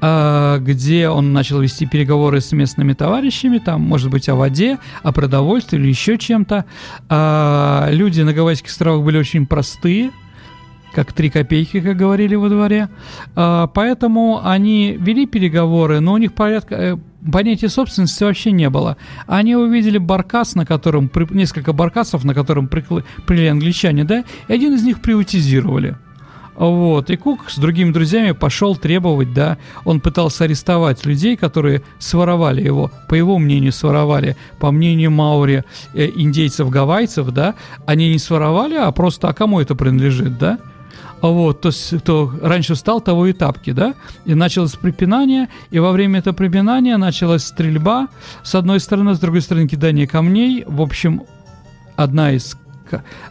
[0.00, 5.12] а, где он начал вести переговоры с местными товарищами, там, может быть, о воде, о
[5.12, 6.64] продовольствии или еще чем-то.
[7.08, 10.10] А, Люди на Гавайских островах были очень простые,
[10.92, 12.88] как три копейки, как говорили во дворе.
[13.36, 16.96] А, Поэтому они вели переговоры, но у них порядка, э,
[17.30, 18.96] понятия собственности вообще не было.
[19.26, 23.04] Они увидели баркас, на котором несколько баркасов, на котором прикл-
[23.50, 25.96] англичане, да, и один из них приватизировали.
[26.54, 32.62] Вот, и Кук с другими друзьями пошел требовать, да, он пытался арестовать людей, которые своровали
[32.62, 37.54] его, по его мнению своровали, по мнению Маури, э, индейцев-гавайцев, да,
[37.86, 40.58] они не своровали, а просто, а кому это принадлежит, да,
[41.30, 43.94] вот, то есть, кто раньше встал, того и тапки, да?
[44.24, 48.08] И началось припинание, и во время этого припинания началась стрельба.
[48.42, 50.64] С одной стороны, с другой стороны, кидание камней.
[50.66, 51.22] В общем,
[51.94, 52.56] одна из,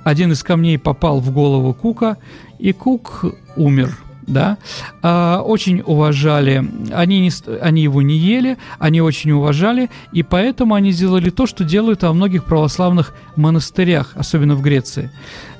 [0.05, 2.17] один из камней попал в голову Кука,
[2.59, 3.25] и Кук
[3.57, 3.97] умер.
[4.27, 4.59] Да,
[5.01, 10.91] А, очень уважали, они, не, они его не ели, они очень уважали, и поэтому они
[10.91, 15.09] сделали то, что делают во многих православных монастырях, особенно в Греции.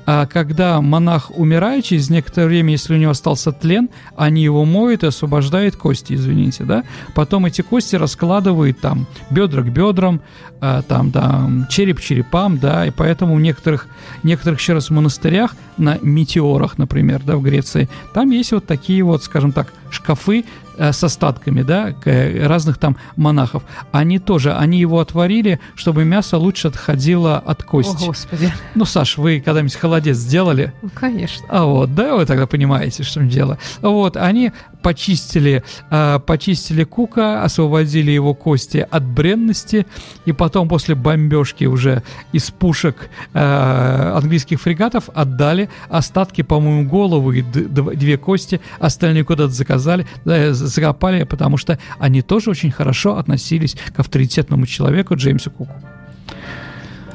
[0.04, 5.04] А когда монах умирает, через некоторое время, если у него остался тлен, они его моют
[5.04, 6.84] и освобождают кости, извините, да.
[7.14, 10.20] Потом эти кости раскладывают там бедра к бедрам,
[10.60, 13.86] а, там, там череп черепам, да, и поэтому в некоторых,
[14.22, 19.24] некоторых еще раз монастырях, на метеорах, например, да, в Греции, там есть вот такие вот,
[19.24, 20.44] скажем так, шкафы
[20.78, 23.62] с остатками, да, э, разных там монахов.
[23.92, 28.06] Они тоже, они его отварили, чтобы мясо лучше отходило от О, кости.
[28.06, 28.52] Господи.
[28.74, 30.72] Ну, Саш, вы когда-нибудь холодец сделали?
[30.82, 31.44] Ну, конечно.
[31.48, 33.58] А вот, да, вы тогда понимаете, что дело.
[33.80, 39.86] Вот, они почистили, а, почистили Кука, освободили его кости от бренности,
[40.24, 48.60] и потом после бомбежки уже из пушек английских фрегатов отдали остатки, по-моему, дв- две кости,
[48.78, 50.06] остальные куда-то заказали,
[50.66, 55.72] закопали, потому что они тоже очень хорошо относились к авторитетному человеку Джеймсу Куку.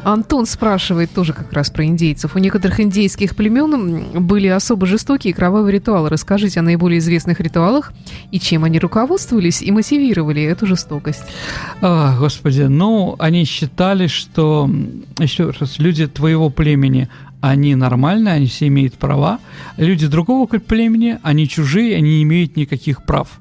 [0.03, 2.35] Антон спрашивает тоже как раз про индейцев.
[2.35, 6.09] У некоторых индейских племен были особо жестокие и кровавые ритуалы.
[6.09, 7.91] Расскажите о наиболее известных ритуалах
[8.31, 11.23] и чем они руководствовались и мотивировали эту жестокость.
[11.81, 14.69] А, господи, ну, они считали, что,
[15.19, 17.09] еще раз, люди твоего племени,
[17.41, 19.39] они нормальные, они все имеют права.
[19.77, 23.39] Люди другого племени, они чужие, они не имеют никаких прав.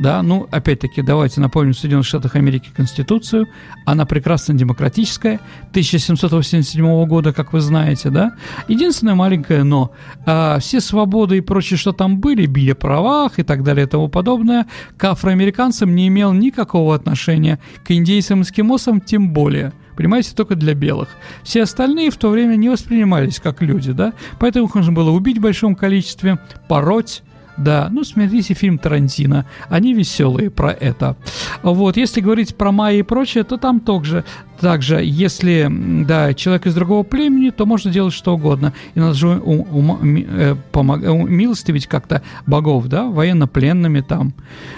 [0.00, 3.48] Да, ну, опять-таки, давайте напомним в Соединенных Штатах Америки Конституцию.
[3.84, 5.40] Она прекрасно демократическая,
[5.72, 8.32] 1787 года, как вы знаете, да.
[8.66, 9.92] Единственное маленькое но.
[10.24, 14.08] а, все свободы и прочее, что там были, били правах и так далее и тому
[14.08, 19.74] подобное, к афроамериканцам не имел никакого отношения, к индейцам и эскимосам тем более.
[20.00, 21.10] Понимаете, только для белых.
[21.42, 25.36] Все остальные в то время не воспринимались как люди, да, поэтому их нужно было убить
[25.36, 27.22] в большом количестве, пороть,
[27.58, 31.16] да, ну смотрите фильм Тарантино, они веселые про это.
[31.62, 34.24] Вот, если говорить про майя и прочее, то там также,
[34.60, 35.68] также, если,
[36.04, 38.72] да, человек из другого племени, то можно делать что угодно.
[38.94, 44.32] И надо же у- ума- ми- э, э, как-то богов, да, военнопленными там.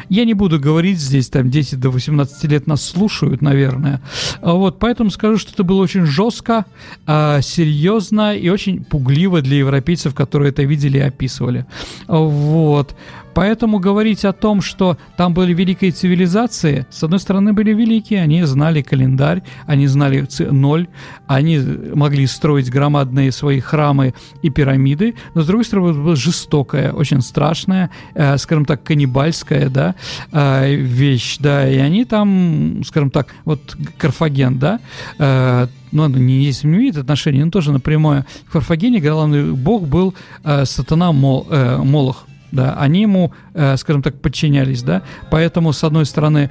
[0.08, 4.00] Я не буду говорить здесь, там дети до 18 лет нас слушают, наверное.
[4.40, 6.64] А Вот, поэтому скажу, что это было очень жестко,
[7.06, 11.66] а, серьезно и очень пугливо для европейцев, которые это видели и описывали.
[12.08, 12.94] Вот.
[13.34, 18.42] Поэтому говорить о том, что там были великие цивилизации, с одной стороны, были великие, они
[18.44, 20.88] знали календарь, они знали ноль,
[21.26, 21.58] они
[21.94, 27.90] могли строить громадные свои храмы и пирамиды, но с другой стороны, была жестокая, очень страшная,
[28.14, 29.94] э, скажем так, каннибальская, да,
[30.32, 34.80] э, вещь, да, и они там, скажем так, вот Карфаген, да,
[35.18, 38.24] э, ну, не, если не имеет отношения, но тоже напрямую.
[38.46, 44.02] В Карфагене главный бог был э, сатана Мол, э, Молох, да, они ему, э, скажем
[44.02, 46.50] так, подчинялись, да, поэтому, с одной стороны,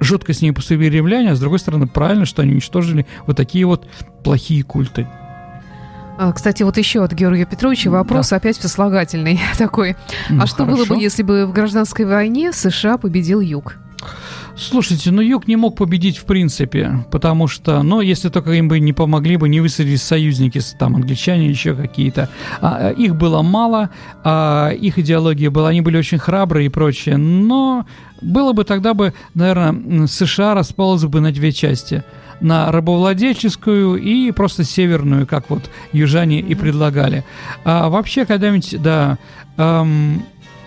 [0.00, 3.66] жутко с ними поступили римляне, а с другой стороны, правильно, что они уничтожили вот такие
[3.66, 3.88] вот
[4.22, 5.08] плохие культы.
[6.20, 8.36] А, кстати, вот еще от Георгия Петровича вопрос да.
[8.36, 9.96] опять сослагательный такой.
[10.28, 10.86] Ну, а что хорошо.
[10.86, 13.76] было бы, если бы в гражданской войне США победил Юг?
[14.56, 18.80] Слушайте, ну Юг не мог победить в принципе, потому что, ну, если только им бы
[18.80, 22.28] не помогли бы, не высадились союзники, там, англичане, еще какие-то.
[22.60, 23.90] А, их было мало,
[24.24, 27.86] а их идеология была, они были очень храбрые и прочее, но
[28.20, 32.02] было бы тогда бы, наверное, США распалось бы на две части
[32.40, 37.24] на рабовладельческую и просто северную, как вот южане и предлагали.
[37.64, 39.18] А вообще, когда-нибудь, да,
[39.56, 40.22] эм,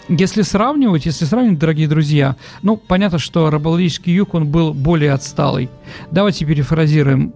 [0.08, 5.70] если сравнивать, если сравнивать, дорогие друзья, ну, понятно, что рабовладельческий юг, он был более отсталый.
[6.12, 7.34] Давайте перефразируем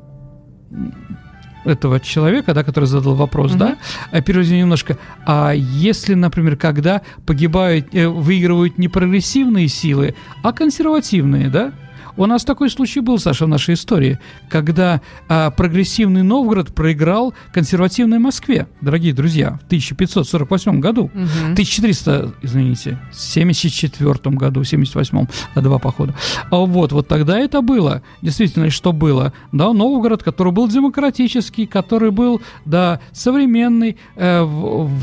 [1.63, 3.59] этого человека, да, который задал вопрос, угу.
[3.59, 4.97] да, переводим немножко.
[5.25, 11.73] А если, например, когда погибают, э, выигрывают не прогрессивные силы, а консервативные, да,
[12.17, 18.19] у нас такой случай был, Саша, в нашей истории, когда а, прогрессивный Новгород проиграл консервативной
[18.19, 21.05] Москве, дорогие друзья, в 1548 году.
[21.05, 21.53] Угу.
[21.53, 26.15] 1400, извините, 74 году, 78 на два похода.
[26.49, 28.01] А вот, вот тогда это было.
[28.21, 29.33] Действительно, что было?
[29.51, 34.45] Да, Новгород, который был демократический, который был, да, современный, э,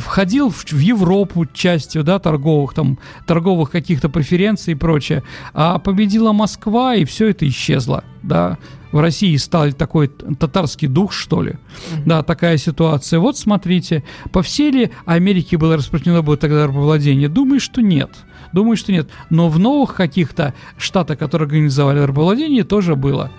[0.05, 5.23] входил в, в Европу частью, да, торговых, там, торговых каких-то преференций и прочее.
[5.53, 8.59] А победила Москва, и все это исчезло, да.
[8.93, 11.53] В России стал такой татарский дух, что ли.
[11.53, 12.03] Mm-hmm.
[12.05, 13.21] Да, такая ситуация.
[13.21, 17.31] Вот смотрите, по всей ли Америке было распространено бы тогда рабовладение?
[17.31, 18.11] Думаю, что нет.
[18.53, 19.09] Думаю, что нет.
[19.31, 23.31] Но в новых каких-то штатах, которые организовали рабовладение, тоже было.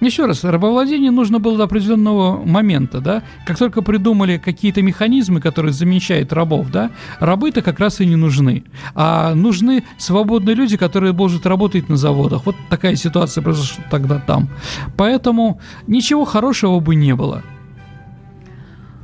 [0.00, 3.22] Еще раз, рабовладение нужно было до определенного момента, да.
[3.46, 8.64] Как только придумали какие-то механизмы, которые замещают рабов, да, рабы-то как раз и не нужны.
[8.94, 12.46] А нужны свободные люди, которые будут работать на заводах.
[12.46, 14.48] Вот такая ситуация произошла тогда там.
[14.96, 17.42] Поэтому ничего хорошего бы не было.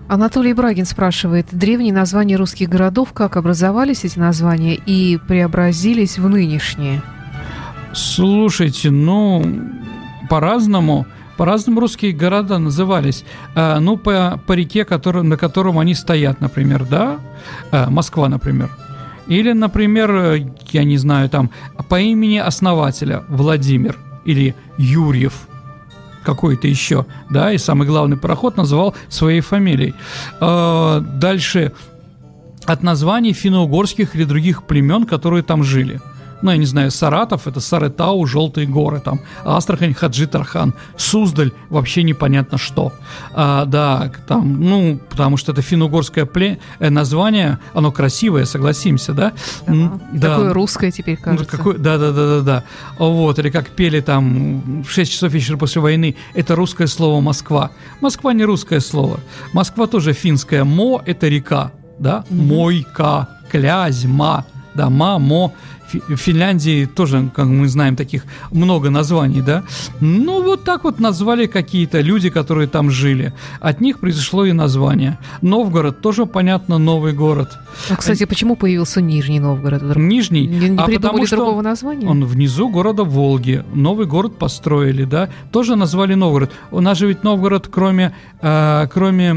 [0.08, 7.02] Анатолий Брагин спрашивает, древние названия русских городов, как образовались эти названия и преобразились в нынешние?
[7.92, 9.44] Слушайте, ну,
[10.28, 11.06] по-разному
[11.36, 13.24] по-разному русские города назывались.
[13.54, 17.18] Э, ну, по, по реке, который, на котором они стоят, например, да?
[17.72, 18.70] Э, Москва, например.
[19.26, 21.50] Или, например, э, я не знаю, там,
[21.88, 25.46] по имени основателя Владимир или Юрьев
[26.24, 29.94] какой-то еще, да, и самый главный пароход называл своей фамилией.
[30.40, 31.72] Дальше
[32.64, 36.00] от названий финно-угорских или других племен, которые там жили–
[36.42, 42.02] ну, я не знаю, Саратов, это Саретау, Желтые горы, там, Астрахань, Хаджи Тархан, Суздаль, вообще
[42.02, 42.92] непонятно что.
[43.32, 46.58] А, да, там, ну, потому что это финно-угорское пле...
[46.78, 49.32] Э, название, оно красивое, согласимся, да?
[49.66, 50.28] Да, да.
[50.28, 51.56] Такое русское теперь ну, кажется.
[51.56, 52.64] Какое, да, да, да, да, да.
[52.98, 57.70] Вот, или как пели там в 6 часов вечера после войны, это русское слово Москва.
[58.00, 59.20] Москва не русское слово.
[59.52, 60.64] Москва тоже финское.
[60.64, 62.24] Мо– это река, да?
[62.28, 62.42] Mm-hmm.
[62.42, 65.52] Мойка, Клязьма, да, ма, мо–
[65.92, 69.64] в Финляндии тоже, как мы знаем, таких много названий, да.
[70.00, 73.32] Ну, вот так вот назвали какие-то люди, которые там жили.
[73.60, 75.18] От них произошло и название.
[75.42, 77.58] Новгород тоже, понятно, новый город.
[77.90, 79.96] А, кстати, почему появился Нижний Новгород?
[79.96, 80.46] Нижний?
[80.46, 82.08] Не, не а потому, что другого названия?
[82.08, 83.64] Он внизу города Волги.
[83.74, 85.28] Новый город построили, да.
[85.52, 86.50] Тоже назвали Новгород.
[86.70, 89.34] У нас же ведь Новгород, кроме, э, кроме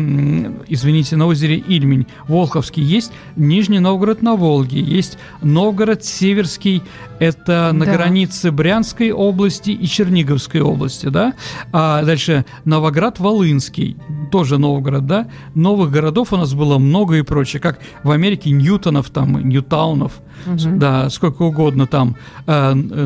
[0.68, 6.83] извините, на озере Ильмень, Волховский, есть Нижний Новгород на Волге, есть Новгород Север Северский–
[7.20, 7.93] это на да.
[7.93, 11.34] границе Брянской области и Черниговской области, да?
[11.72, 13.97] А дальше Новоград-Волынский,
[14.32, 15.28] тоже Новгород, да?
[15.55, 20.78] Новых городов у нас было много и прочее, как в Америке Ньютонов, там, Ньютаунов, угу.
[20.78, 22.15] да, сколько угодно там,
[22.47, 23.05] э, э,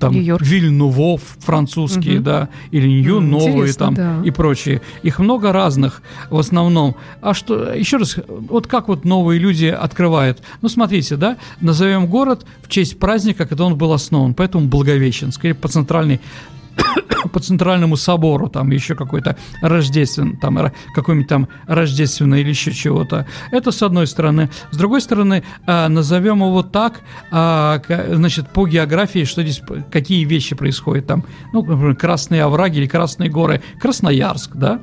[0.00, 2.24] там Вильнувов французские, угу.
[2.24, 4.20] да, или Нью новые там да.
[4.24, 4.82] и прочие.
[5.02, 6.96] Их много разных в основном.
[7.20, 10.42] А что, еще раз, вот как вот новые люди открывают?
[10.62, 15.52] Ну, смотрите, да, назовем город в честь праздника, когда он был основан, поэтому Благовещенск, или
[15.52, 16.20] по центральной
[17.32, 20.58] по центральному собору, там еще какой-то рождественный, там
[20.94, 23.26] какой-нибудь там рождественный или еще чего-то.
[23.50, 24.50] Это с одной стороны.
[24.70, 30.54] С другой стороны, э, назовем его так, э, значит, по географии, что здесь, какие вещи
[30.54, 31.24] происходят там.
[31.52, 33.62] Ну, например, Красные овраги или Красные горы.
[33.80, 34.80] Красноярск, да?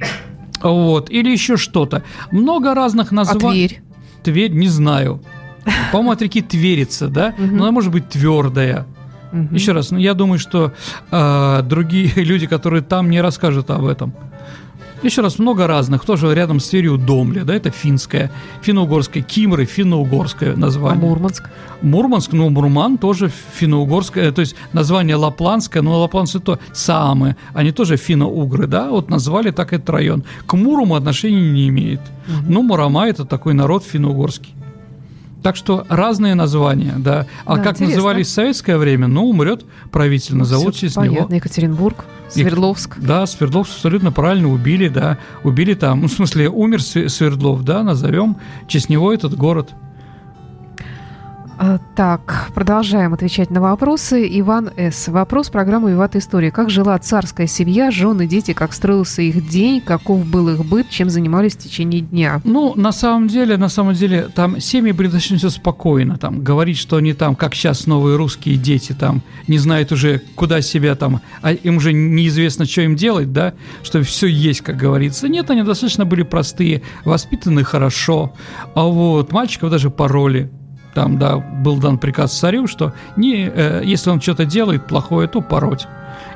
[0.62, 1.10] Вот.
[1.10, 2.04] Или еще что-то.
[2.30, 3.64] Много разных названий.
[3.64, 3.82] А Тверь?
[4.22, 5.20] Тверь, не знаю.
[5.90, 7.34] По-моему, от реки Тверица, да?
[7.38, 8.86] Но она может быть твердая.
[9.32, 9.54] Угу.
[9.54, 10.72] Еще раз, ну, я думаю, что
[11.10, 14.14] э, другие люди, которые там, не расскажут об этом.
[15.02, 16.04] Еще раз, много разных.
[16.04, 18.30] Тоже рядом с Тверью Домля, да, это финское,
[18.62, 21.02] финно-угорское, Кимры, финно-угорское название.
[21.02, 21.50] А Мурманск?
[21.80, 27.96] Мурманск, ну, Мурман тоже финно-угорское, то есть название лапландское, но лапланцы то самые, они тоже
[27.96, 30.22] финно-угры, да, вот назвали так этот район.
[30.46, 32.00] К Мурому отношения не имеет.
[32.28, 32.52] Угу.
[32.52, 34.54] Ну, Мурама это такой народ финно-угорский.
[35.42, 37.26] Так что разные названия, да.
[37.44, 37.96] А да, как интересно.
[37.96, 41.16] назывались в советское время, ну, умрет правитель, назовут через понятно.
[41.16, 41.34] него.
[41.34, 42.98] Екатеринбург, Свердловск.
[42.98, 45.18] И, да, Свердловск абсолютно правильно убили, да.
[45.42, 49.70] Убили там, ну, в смысле, умер Свердлов, да, назовем в честь него этот город.
[51.64, 54.28] А, так, продолжаем отвечать на вопросы.
[54.40, 55.06] Иван С.
[55.06, 56.50] Вопрос программы «Виват История».
[56.50, 61.08] Как жила царская семья, жены, дети, как строился их день, каков был их быт, чем
[61.08, 62.40] занимались в течение дня?
[62.42, 66.18] Ну, на самом деле, на самом деле, там семьи были достаточно спокойно.
[66.18, 70.62] Там говорить, что они там, как сейчас новые русские дети, там не знают уже, куда
[70.62, 73.54] себя там, а им уже неизвестно, что им делать, да,
[73.84, 75.28] что все есть, как говорится.
[75.28, 78.32] Нет, они достаточно были простые, воспитаны хорошо.
[78.74, 80.50] А вот мальчиков даже пароли
[80.94, 85.40] там, да, был дан приказ царю, что не, э, если он что-то делает плохое, то
[85.40, 85.86] пороть.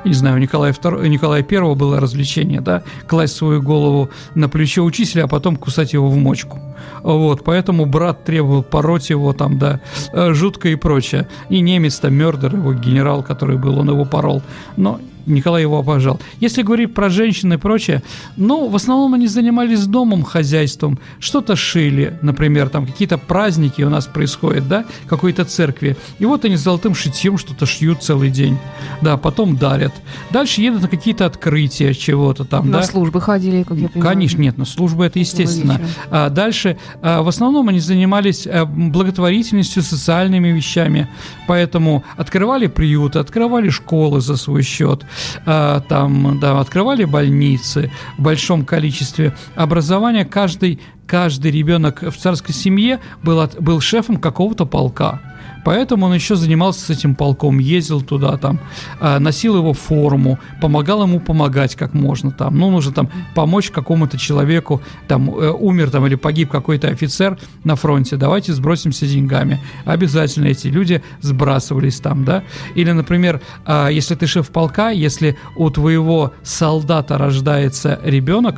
[0.03, 4.83] не знаю, у Николая, II, Николая I было развлечение, да, класть свою голову на плечо
[4.83, 6.59] учителя, а потом кусать его в мочку.
[7.03, 9.79] Вот, поэтому брат требовал пороть его там, да,
[10.13, 11.27] э, жутко и прочее.
[11.49, 14.41] И немец там, Мёрдер, его генерал, который был, он его порол.
[14.75, 16.19] Но Николай его обожал.
[16.39, 18.01] Если говорить про женщин и прочее,
[18.35, 24.05] ну, в основном они занимались домом, хозяйством, что-то шили, например, там какие-то праздники у нас
[24.05, 28.57] происходят, да, какой-то церкви, и вот они золотым шитьем что-то шьют целый день,
[29.01, 29.93] да, потом дарят.
[30.31, 32.83] Дальше едут на какие-то открытия чего-то там, на да.
[32.83, 34.11] службы ходили, как я понимаю.
[34.11, 35.81] Конечно, нет, на службы это естественно.
[36.09, 41.07] А дальше, а, в основном они занимались а, благотворительностью, социальными вещами,
[41.47, 45.05] поэтому открывали приюты, открывали школы за свой счет,
[45.45, 49.35] там, да, открывали больницы в большом количестве.
[49.55, 55.21] Образование каждый, каждый ребенок в царской семье был, от, был шефом какого-то полка.
[55.67, 58.61] Поэтому он еще занимался с этим полком, ездил туда, там,
[59.01, 62.57] а, носил его форму, помогал ему помогать как можно там.
[62.57, 67.75] Ну, нужно там помочь какому-то человеку, там, э, умер там или погиб какой-то офицер на
[67.75, 69.59] фронте, давайте сбросимся деньгами.
[69.83, 72.45] Обязательно эти люди сбрасывались там, да.
[72.75, 78.55] Или, например, а, если ты шеф полка, если у твоего солдата рождается ребенок,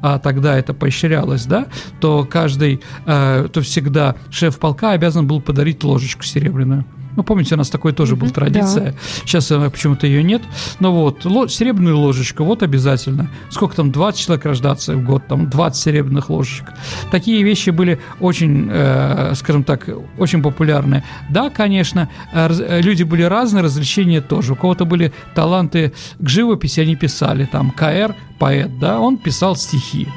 [0.00, 1.66] а тогда это поощрялось, да,
[2.00, 6.84] то каждый, э, то всегда шеф полка обязан был подарить ложечку серебряную.
[7.16, 8.92] Ну, помните, у нас такой тоже была традиция.
[8.92, 8.98] Да.
[9.24, 10.42] Сейчас э, почему-то ее нет.
[10.78, 13.28] Но вот, ло- серебряную ложечку, вот обязательно.
[13.50, 16.66] Сколько там, 20 человек рождаться в год, там 20 серебряных ложечек.
[17.10, 19.88] Такие вещи были очень, э, скажем так,
[20.18, 21.02] очень популярны.
[21.30, 24.52] Да, конечно, э, э, люди были разные, развлечения тоже.
[24.52, 27.44] У кого-то были таланты к живописи, они писали.
[27.50, 30.08] Там КР, поэт, да, он писал стихи.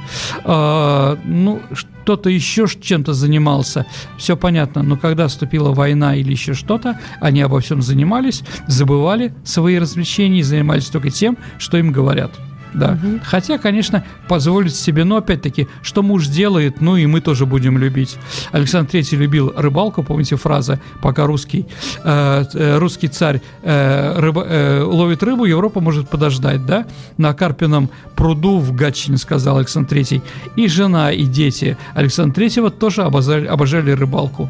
[0.46, 1.62] Э, ну,
[2.04, 3.86] кто-то еще чем-то занимался,
[4.18, 9.80] все понятно, но когда вступила война или еще что-то, они обо всем занимались, забывали свои
[9.80, 12.32] развлечения и занимались только тем, что им говорят
[12.74, 12.98] да.
[13.02, 13.20] Угу.
[13.24, 18.18] Хотя, конечно, позволить себе, но опять-таки, что муж делает, ну и мы тоже будем любить.
[18.52, 21.68] Александр Третий любил рыбалку, помните фраза, пока русский,
[22.04, 26.86] э, э, русский царь э, рыба, э, ловит рыбу, Европа может подождать, да?
[27.18, 30.22] На Карпином пруду в Гатчине, сказал Александр Третий.
[30.56, 34.50] И жена, и дети Александра Третьего тоже обожали, обожали рыбалку.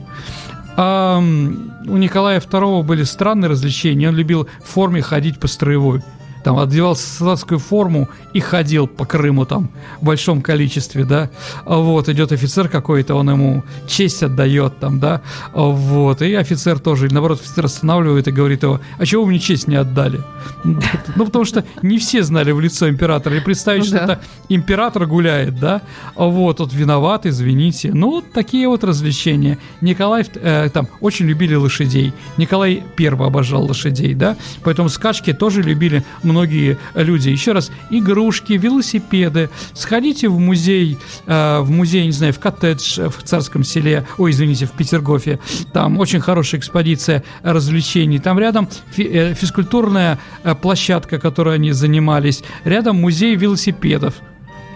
[0.76, 4.09] А у Николая II были странные развлечения.
[4.09, 6.01] Он любил в форме ходить по строевой
[6.44, 9.70] там одевался в солдатскую форму и ходил по Крыму там
[10.02, 11.30] в большом количестве, да,
[11.66, 15.22] вот, идет офицер какой-то, он ему честь отдает там, да,
[15.54, 19.39] вот, и офицер тоже, или наоборот, офицер останавливает и говорит его, а чего вы мне
[19.39, 20.22] честь не отдали?
[21.16, 25.06] Ну, потому что не все знали в лицо императора, и представить, ну что это император
[25.06, 25.82] гуляет, да,
[26.16, 29.58] вот, тут виноват, извините, ну, вот такие вот развлечения.
[29.82, 36.04] Николай, э, там, очень любили лошадей, Николай первый обожал лошадей, да, поэтому скачки тоже любили,
[36.24, 37.29] ну, многие люди.
[37.29, 39.49] Еще раз, игрушки, велосипеды.
[39.73, 44.65] Сходите в музей, э, в музей, не знаю, в коттедж в Царском селе, ой, извините,
[44.65, 45.39] в Петергофе.
[45.73, 48.19] Там очень хорошая экспозиция развлечений.
[48.19, 50.17] Там рядом фи- физкультурная
[50.61, 52.43] площадка, которой они занимались.
[52.65, 54.15] Рядом музей велосипедов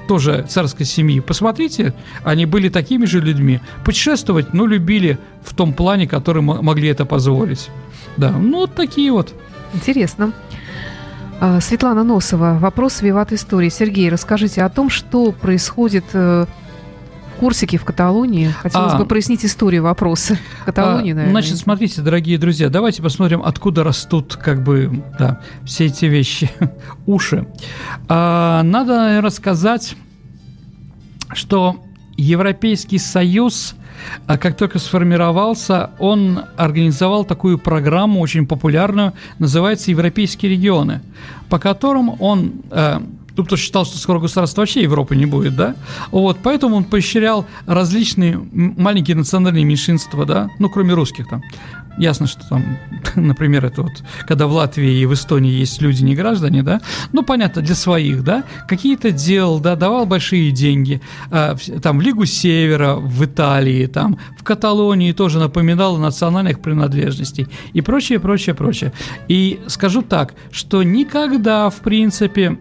[0.08, 1.20] тоже царской семьи.
[1.20, 1.94] Посмотрите,
[2.24, 3.60] они были такими же людьми.
[3.84, 7.70] Путешествовать, ну, любили в том плане, который могли это позволить.
[8.16, 9.34] Да, ну, вот такие вот.
[9.74, 10.32] Интересно.
[11.40, 12.58] А, Светлана Носова.
[12.60, 13.70] Вопрос «Виват истории».
[13.70, 16.46] Сергей, расскажите о том, что происходит э,
[17.36, 18.48] в Курсике, в Каталонии.
[18.48, 20.40] Хотелось а, бы прояснить историю вопроса.
[20.66, 21.42] Каталонии, а, наверное.
[21.42, 26.50] Значит, смотрите, дорогие друзья, давайте посмотрим, откуда растут как бы да, все эти вещи.
[27.06, 27.48] Уши.
[28.08, 29.96] А, надо рассказать,
[31.34, 31.84] что
[32.16, 33.76] Европейский Союз–
[34.26, 41.02] а как только сформировался, он организовал такую программу, очень популярную, называется «Европейские регионы»,
[41.50, 43.00] по которым он э,
[43.38, 45.76] ну, потому что считал, что скоро государства вообще Европы не будет, да?
[46.10, 51.44] Вот, поэтому он поощрял различные маленькие национальные меньшинства, да, ну, кроме русских там.
[51.98, 52.78] Ясно, что там,
[53.16, 56.82] например, это вот, когда в Латвии и в Эстонии есть люди не граждане, да,
[57.12, 62.26] ну, понятно, для своих, да, какие-то делал, да, давал большие деньги, э, там, в Лигу
[62.26, 68.94] Севера, в Италии, там, в Каталонии тоже напоминал о национальных принадлежностей и прочее, прочее, прочее.
[69.28, 72.60] И скажу так, что никогда, в принципе,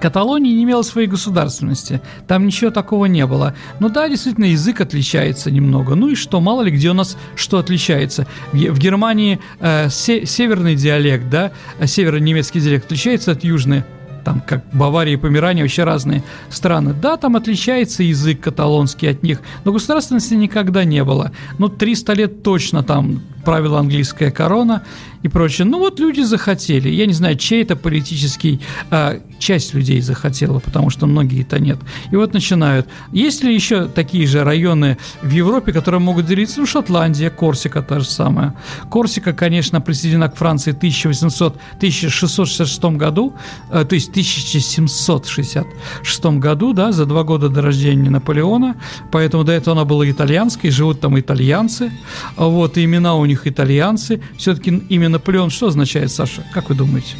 [0.00, 3.54] Каталония не имела своей государственности, там ничего такого не было.
[3.80, 5.94] Но да, действительно, язык отличается немного.
[5.94, 8.26] Ну и что, мало ли где у нас что отличается.
[8.52, 13.84] В Германии э, се- северный диалект, да, э, северо-немецкий диалект отличается от южной
[14.24, 16.92] там как Бавария и Померания, вообще разные страны.
[16.92, 21.32] Да, там отличается язык каталонский от них, но государственности никогда не было.
[21.58, 24.82] Ну, 300 лет точно там правила английская корона
[25.22, 25.66] и прочее.
[25.66, 26.88] Ну вот люди захотели.
[26.88, 28.60] Я не знаю, чей это политический...
[28.90, 31.78] А, часть людей захотела, потому что многие-то нет.
[32.12, 32.86] И вот начинают.
[33.10, 36.60] Есть ли еще такие же районы в Европе, которые могут делиться?
[36.60, 38.54] Ну, Шотландия, Корсика та же самая.
[38.90, 43.34] Корсика, конечно, присоединена к Франции в 1800, 1666 году,
[43.70, 48.76] э, то есть 1766 году, да, за два года до рождения Наполеона.
[49.10, 51.90] Поэтому до этого она была итальянской, живут там итальянцы.
[52.36, 54.20] Вот, и имена у них итальянцы.
[54.36, 56.42] Все-таки имя Наполеон что означает, Саша?
[56.52, 57.14] Как вы думаете?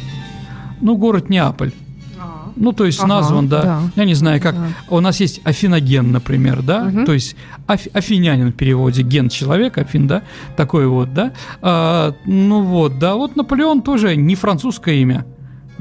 [0.81, 1.71] Ну, город Неаполь.
[2.19, 2.51] А.
[2.55, 3.61] Ну, то есть ага, назван, да.
[3.61, 3.81] да.
[3.95, 4.55] Я не знаю, как.
[4.55, 4.67] Да.
[4.89, 6.85] У нас есть Афиноген, например, да.
[6.85, 7.05] Угу.
[7.05, 7.35] То есть
[7.67, 10.23] аф, афинянин в переводе, ген человека, Афин, да.
[10.57, 11.33] Такой вот, да.
[11.61, 13.15] А, ну вот, да.
[13.15, 15.25] Вот Наполеон тоже не французское имя.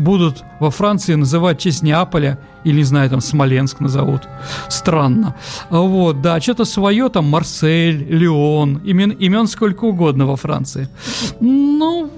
[0.01, 4.23] Будут во Франции называть честь Неаполя или, не знаю, там Смоленск назовут.
[4.69, 5.35] Странно.
[5.69, 10.89] Вот, да, что-то свое, там Марсель, Леон, имен, имен сколько угодно во Франции.
[11.41, 12.11] Ну,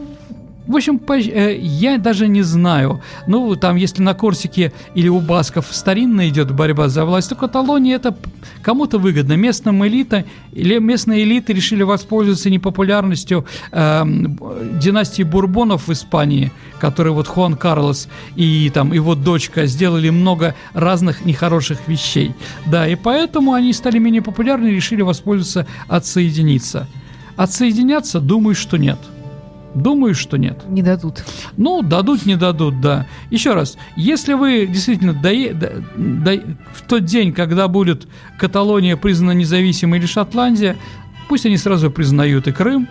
[0.67, 3.03] в общем, э, я даже не знаю.
[3.27, 7.97] Ну, там, если на Корсике или у Басков старинная идет борьба за власть, то Каталония
[7.97, 8.17] это
[8.63, 9.33] кому-то выгодно.
[9.33, 14.05] Местным элита или местные элиты решили воспользоваться непопулярностью э,
[14.81, 21.25] династии Бурбонов в Испании, которые вот Хуан Карлос и там его дочка сделали много разных
[21.25, 22.35] нехороших вещей.
[22.67, 26.87] Да, и поэтому они стали менее популярны и решили воспользоваться отсоединиться.
[27.37, 28.99] Отсоединяться, думаю, что нет.
[29.75, 30.69] Думаю, что нет.
[30.69, 31.25] Не дадут.
[31.57, 33.07] Ну, дадут, не дадут, да.
[33.31, 36.43] Еще раз, если вы действительно до, до, до,
[36.75, 38.07] в тот день, когда будет
[38.39, 40.77] Каталония признана независимой или Шотландия,
[41.29, 42.89] пусть они сразу признают и Крым,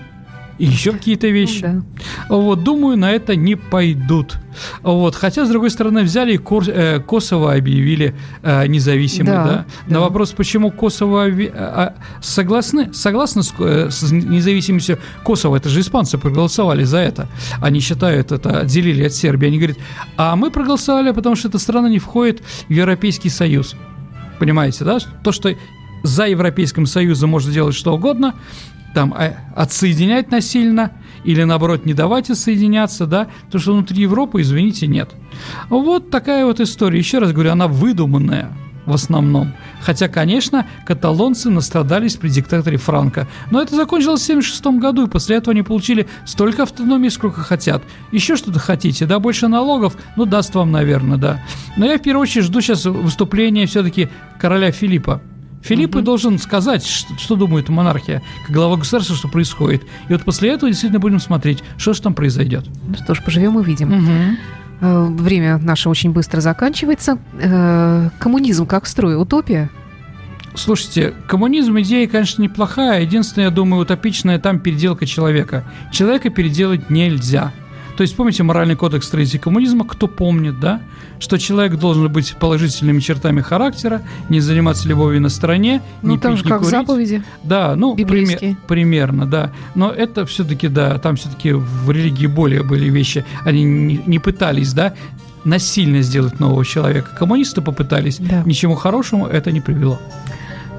[0.58, 1.64] и еще какие-то вещи.
[1.66, 1.84] Ну,
[2.30, 2.36] да.
[2.36, 4.38] Вот, думаю, на это не пойдут.
[4.84, 9.66] Вот, хотя, с другой стороны, взяли и Кор, э, Косово объявили э, независимым, да, да?
[9.88, 9.94] да.
[9.94, 15.80] На вопрос, почему Косово э, а, согласны, согласны с, э, с независимостью Косово, это же
[15.80, 17.28] испанцы проголосовали за это.
[17.62, 19.48] Они считают это, отделили от Сербии.
[19.48, 19.78] Они говорят,
[20.18, 23.76] а мы проголосовали, потому что эта страна не входит в Европейский Союз.
[24.40, 25.00] Понимаете, да?
[25.24, 25.54] То, что
[26.04, 28.34] за Европейским Союзом можно делать что угодно,
[28.94, 30.92] там а, отсоединять насильно
[31.24, 35.12] или наоборот не давать отсоединяться, да, то что внутри Европы, извините, нет.
[35.70, 36.98] Вот такая вот история.
[36.98, 38.52] Еще раз говорю, она выдуманная
[38.86, 39.54] в основном.
[39.82, 43.28] Хотя, конечно, каталонцы настрадались при диктаторе Франко.
[43.52, 47.84] Но это закончилось в 1976 году, и после этого они получили столько автономии, сколько хотят.
[48.12, 49.96] Еще что-то хотите, да, больше налогов?
[50.16, 51.44] Ну, даст вам, наверное, да.
[51.78, 55.22] Но я в первую очередь жду сейчас выступления все-таки короля Филиппа.
[55.62, 56.04] Филипп угу.
[56.04, 59.84] должен сказать, что, что думает монархия, как глава государства, что происходит.
[60.10, 62.66] И вот после этого действительно будем смотреть, что же там произойдет.
[62.88, 63.94] Ну что ж, поживем и увидим.
[63.94, 64.38] Угу.
[64.82, 67.20] Время наше очень быстро заканчивается.
[67.40, 69.16] Э, коммунизм как строй?
[69.16, 69.70] Утопия?
[70.56, 73.02] Слушайте, коммунизм идея, конечно, неплохая.
[73.02, 75.64] Единственное, я думаю, утопичная там переделка человека.
[75.92, 77.54] Человека переделать нельзя.
[78.02, 80.82] То есть, помните моральный кодекс строителей коммунизма, кто помнит, да?
[81.20, 86.32] Что человек должен быть положительными чертами характера, не заниматься любовью на стороне, Ну, не там
[86.32, 86.72] пить, же не как курить.
[86.72, 87.24] заповеди.
[87.44, 89.52] Да, ну, пример- примерно, да.
[89.76, 93.24] Но это все-таки, да, там все-таки в религии более были вещи.
[93.46, 94.96] Они не, не пытались, да,
[95.44, 97.12] насильно сделать нового человека.
[97.20, 98.42] Коммунисты попытались, Да.
[98.48, 100.00] ничему хорошему это не привело.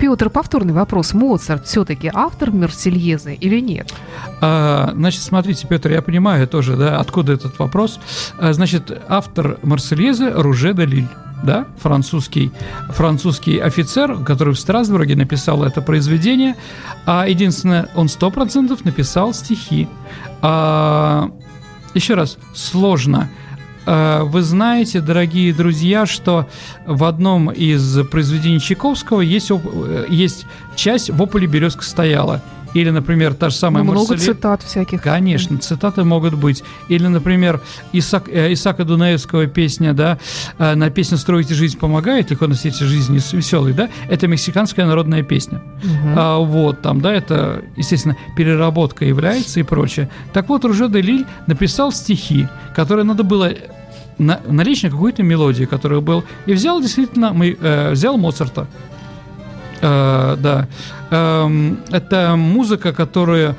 [0.03, 1.15] Петр, повторный вопрос.
[1.15, 3.95] Моцарт все-таки автор Мерсельезы или нет?
[4.41, 8.01] А, значит, смотрите, Петр, я понимаю тоже, да, откуда этот вопрос.
[8.37, 11.09] А, значит, автор Марсельезы Руже де Лиль.
[11.45, 12.51] Да, французский,
[12.89, 16.57] французский офицер, который в Страсбурге написал это произведение,
[17.07, 19.89] а единственное, он сто процентов написал стихи.
[20.41, 21.31] А,
[21.95, 23.31] еще раз, сложно.
[23.85, 26.49] А, Вы знаете, дорогие друзья, что
[26.87, 32.41] в одном из произведений Чайковского есть, э, есть часть «В ополе березка стояла».
[32.75, 35.03] Или, например, та же самая Ну, много Марселе- цитат всяких.
[35.03, 36.65] Конечно, цитаты могут быть.
[36.89, 37.61] Или, например,
[37.93, 40.19] Исаак, э, Исаака Дунаевского песня, да,
[40.59, 45.23] э, на песню «Строите жизнь помогает», легко на свете жизни веселый, да, это мексиканская народная
[45.23, 45.61] песня.
[45.85, 46.15] Мгм.
[46.17, 50.09] А, вот, там, да, это, естественно, переработка является и прочее.
[50.33, 53.53] Так вот, Руже де Лиль написал стихи, которые надо было
[54.19, 58.67] на, наличие какой-то мелодии, которая был, и взял действительно, мы, э, взял Моцарта.
[59.83, 60.69] Э, да.
[61.11, 63.57] Эм, это музыка, которую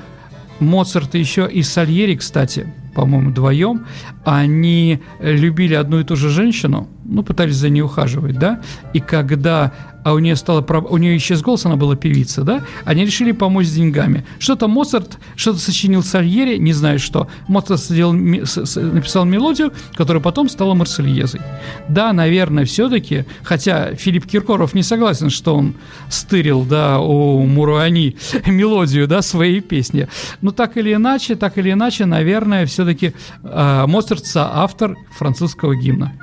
[0.59, 3.85] Моцарт еще и Сальери, кстати, по-моему, вдвоем,
[4.23, 8.61] они любили одну и ту же женщину, ну, пытались за ней ухаживать, да,
[8.93, 13.05] и когда а у нее стало, у нее исчез голос, она была певица, да, они
[13.05, 14.25] решили помочь с деньгами.
[14.39, 17.27] Что-то Моцарт, что-то сочинил Сальери, не знаю что.
[17.47, 21.41] Моцарт сделал написал мелодию, которая потом стала Марсельезой.
[21.87, 25.75] Да, наверное, все-таки, хотя Филипп Киркоров не согласен, что он
[26.09, 30.07] стырил, да, у Муруани мелодию, да, своей песни.
[30.41, 36.13] Но так или иначе, так или иначе, наверное, все-таки Моцарт соавтор французского гимна.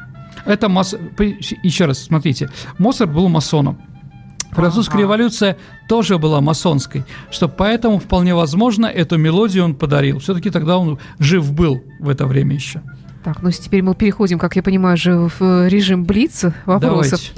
[0.47, 0.95] Это масс...
[1.17, 2.49] по- Еще раз, смотрите.
[2.79, 3.79] Моцарт был масоном.
[4.53, 5.03] Французская Ага.
[5.03, 5.57] революция
[5.89, 10.19] тоже была масонской, что поэтому вполне возможно эту мелодию он подарил.
[10.19, 12.83] Все-таки тогда он жив был в это время еще.
[13.23, 17.21] Так, ну теперь мы переходим, как я понимаю, же в э, режим Блица вопросов.
[17.21, 17.33] Давайте.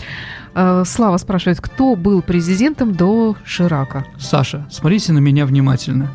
[0.55, 4.07] Э, Слава спрашивает, кто был президентом до Ширака?
[4.19, 6.13] Саша, смотрите на меня внимательно.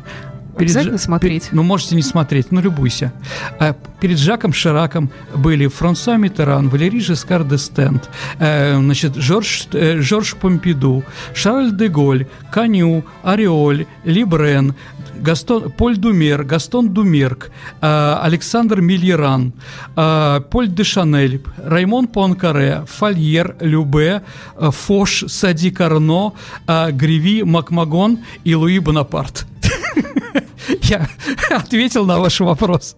[0.64, 1.42] Обязательно Жа- смотреть.
[1.50, 3.12] пе- ну, можете не смотреть, ну, любуйся.
[3.58, 10.00] А, перед Жаком Шираком были Франсуа Миттеран, Валерий Жескар де Стенд, э, значит, Жорж, э,
[10.00, 11.02] Жорж Помпиду,
[11.34, 14.74] Шарль де Голь, Каню, Ореоль, Либрен,
[15.20, 17.50] Гастон, Поль Думер, Гастон Думерк,
[17.80, 19.52] э, Александр Мильеран,
[19.96, 24.22] э, Поль де Шанель, Раймон Понкаре, Фольер, Любе,
[24.56, 26.32] э, Фош, Сади Карно,
[26.68, 29.44] э, Гриви, Макмагон и Луи Бонапарт.
[30.82, 31.08] Я
[31.50, 32.96] ответил на ваш вопрос.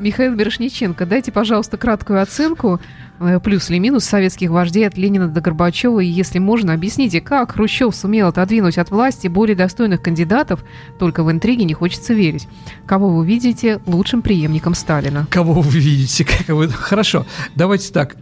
[0.00, 2.80] Михаил Бершниченко, дайте, пожалуйста, краткую оценку,
[3.20, 7.52] э, плюс или минус советских вождей от Ленина до Горбачева, и, если можно, объясните, как
[7.52, 10.64] Хрущев сумел отодвинуть от власти более достойных кандидатов,
[10.98, 12.48] только в интриге не хочется верить.
[12.86, 15.26] Кого вы видите лучшим преемником Сталина?
[15.30, 16.24] Кого вы видите?
[16.46, 16.68] Как вы...
[16.68, 18.16] Хорошо, давайте так.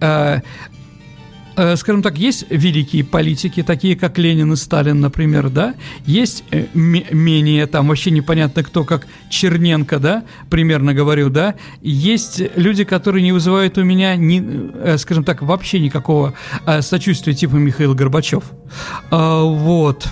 [1.59, 5.75] Э, Скажем так, есть великие политики, такие как Ленин и Сталин, например, да?
[6.07, 10.23] Есть э, ме- менее, там вообще непонятно кто, как Черненко, да?
[10.51, 11.55] Примерно говорю, да?
[11.83, 14.43] Есть люди, которые не вызывают у меня, ни,
[14.83, 16.35] э, скажем так, вообще никакого
[16.81, 18.45] сочувствия, типа Михаил Горбачев.
[19.11, 20.09] А, Вот.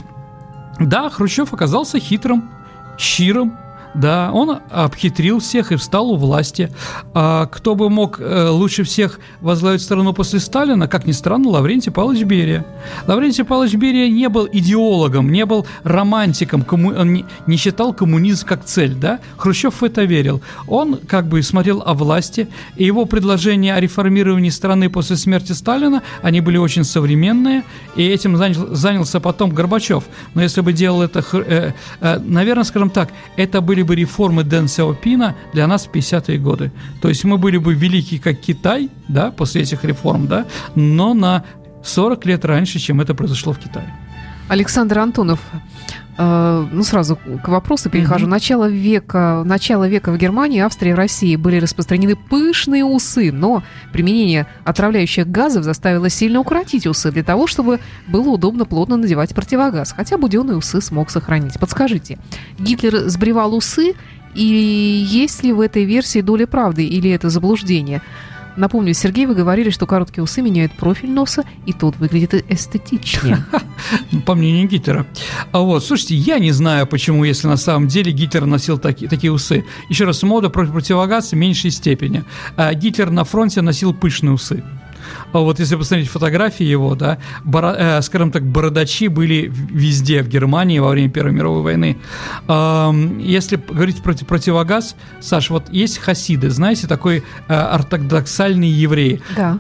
[0.79, 2.51] Да, Хрущев оказался хитрым,
[2.99, 3.55] щирым,
[3.97, 6.71] да, он обхитрил всех и встал у власти.
[7.15, 11.91] А кто бы мог э, лучше всех возглавить страну после Сталина, как ни странно, Лаврентий
[11.91, 12.67] Павлович Берия.
[13.07, 18.65] Лаврентий Павлович Берия не был идеологом, не был романтиком, комму- он не, считал коммунизм как
[18.65, 19.19] цель, да?
[19.39, 20.43] Хрущев в это верил.
[20.69, 26.03] Он как бы смотрел о власти, и его предложения о реформировании страны после смерти Сталина,
[26.23, 27.63] они были очень современные,
[27.97, 30.05] и этим занял- занялся потом Горбачев.
[30.35, 34.69] Но если бы делал это, э, э, наверное, скажем так, это были бы реформы Дэн
[34.69, 36.71] Сяопина для нас в 50-е годы.
[37.01, 41.43] То есть мы были бы велики, как Китай, да, после этих реформ, да, но на
[41.85, 43.95] 40 лет раньше, чем это произошло в Китае.
[44.49, 45.41] Александр Антонов,
[46.19, 48.25] ну сразу к вопросу перехожу.
[48.25, 48.31] Мгм.
[48.31, 53.63] Начало века, начало века в Германии, Австрии и России были распространены пышные усы, но
[53.93, 59.93] применение отравляющих газов заставило сильно укоротить усы для того, чтобы было удобно плотно надевать противогаз.
[59.93, 61.61] Хотя буденные усы смог сохранить.
[61.61, 62.19] Подскажите,
[62.59, 63.95] Гитлер сбривал усы,
[64.35, 68.03] и есть ли в этой версии доля правды или это заблуждение?
[68.57, 73.45] Напомню, Сергей, вы говорили, что короткие усы меняют профиль носа, и тот выглядит эстетичнее.
[74.25, 75.07] По мнению Гитлера.
[75.53, 79.33] А вот, слушайте, я не знаю, почему, если на самом деле Гитлер носил таки, такие
[79.33, 79.65] усы.
[79.89, 82.25] Еще раз, мода против противогаз в меньшей степени.
[82.57, 84.65] А Гитлер на фронте носил пышные усы.
[85.33, 90.29] А вот если посмотреть фотографии его, да, боро, э, скажем так, бородачи были везде в
[90.29, 91.99] Германии во время Первой мировой войны.
[92.49, 99.21] Э, если говорить про противогаз, Саш, вот есть хасиды, знаете, такой э, ортодоксальный евреи.
[99.37, 99.59] Да.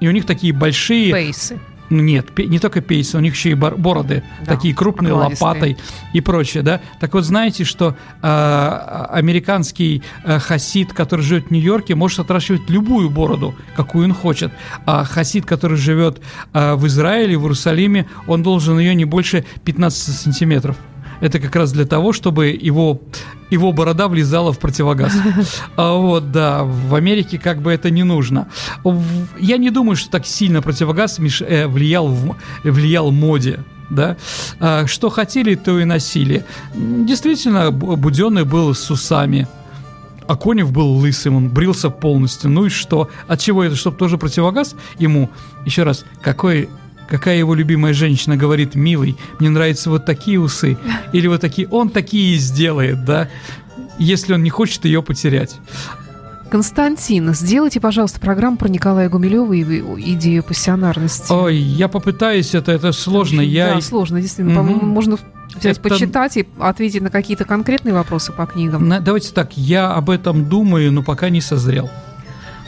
[0.00, 1.12] И у них такие большие...
[1.12, 1.58] Пейсы.
[1.90, 5.78] Нет, не только пейсы, у них еще и бороды, да, такие крупные, лопатой
[6.12, 6.80] и прочее, да.
[7.00, 13.10] Так вот, знаете, что э, американский э, хасид, который живет в Нью-Йорке, может отращивать любую
[13.10, 14.52] бороду, какую он хочет.
[14.84, 16.20] А хасид, который живет
[16.52, 20.76] э, в Израиле, в Иерусалиме, он должен ее не больше 15 сантиметров.
[21.20, 23.00] Это как раз для того, чтобы его
[23.50, 25.12] его борода влезала в противогаз.
[25.76, 28.48] А вот, да, в Америке как бы это не нужно.
[29.38, 33.60] Я не думаю, что так сильно противогаз э, влиял в, влиял моде
[33.90, 34.16] да,
[34.60, 36.44] а, что хотели, то и носили.
[36.74, 39.48] Действительно, Буденный был с усами,
[40.26, 42.50] а Конев был лысым, он брился полностью.
[42.50, 43.08] Ну и что?
[43.26, 43.76] От чего это?
[43.76, 45.30] Чтобы тоже противогаз ему?
[45.64, 46.68] Еще раз, какой
[47.08, 50.76] какая его любимая женщина говорит, милый, мне нравятся вот такие усы,
[51.12, 53.28] или вот такие, он такие сделает, да,
[53.98, 55.56] если он не хочет ее потерять.
[56.50, 61.30] Константин, сделайте, пожалуйста, программу про Николая Гумилева и идею пассионарности.
[61.30, 63.42] Ой, я попытаюсь, это, это сложно.
[63.42, 63.74] Очень, я...
[63.74, 64.62] Да, сложно, действительно.
[64.62, 64.86] Угу.
[64.86, 65.18] Можно
[65.54, 65.88] взять, это...
[65.88, 68.88] почитать и ответить на какие-то конкретные вопросы по книгам.
[68.88, 71.90] На, давайте так, я об этом думаю, но пока не созрел.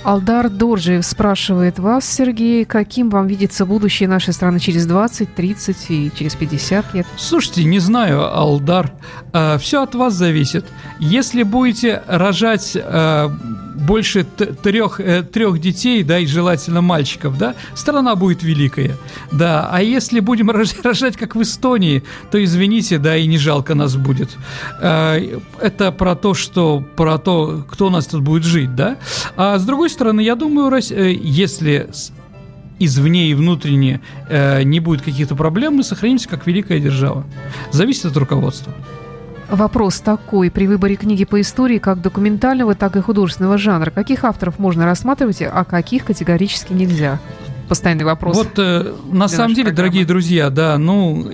[0.02, 6.10] Алдар Доржиев спрашивает вас, Сергей, каким вам видится будущее нашей страны через 20, 30 и
[6.14, 7.06] через 50 лет?
[7.16, 8.92] Слушайте, не знаю, Алдар.
[9.32, 10.64] Э, все от вас зависит.
[10.98, 13.28] Если будете рожать э,
[13.80, 18.96] больше трех, э, трех детей, да, и желательно мальчиков, да, страна будет великая,
[19.32, 19.68] да.
[19.72, 20.50] А если будем
[20.82, 24.30] рожать, как в Эстонии, то извините, да, и не жалко нас будет.
[24.80, 28.96] Э, это про то, что про то, кто у нас тут будет жить, да.
[29.36, 31.88] А с другой стороны, я думаю, э, если
[32.78, 37.24] извне и внутренне э, не будет каких-то проблем, мы сохранимся как великая держава.
[37.72, 38.72] Зависит от руководства.
[39.50, 40.50] Вопрос такой.
[40.50, 45.42] При выборе книги по истории как документального, так и художественного жанра, каких авторов можно рассматривать,
[45.42, 47.18] а каких категорически нельзя?
[47.68, 48.36] Постоянный вопрос.
[48.36, 49.76] Вот э, на самом деле, программы.
[49.76, 51.30] дорогие друзья, да, ну,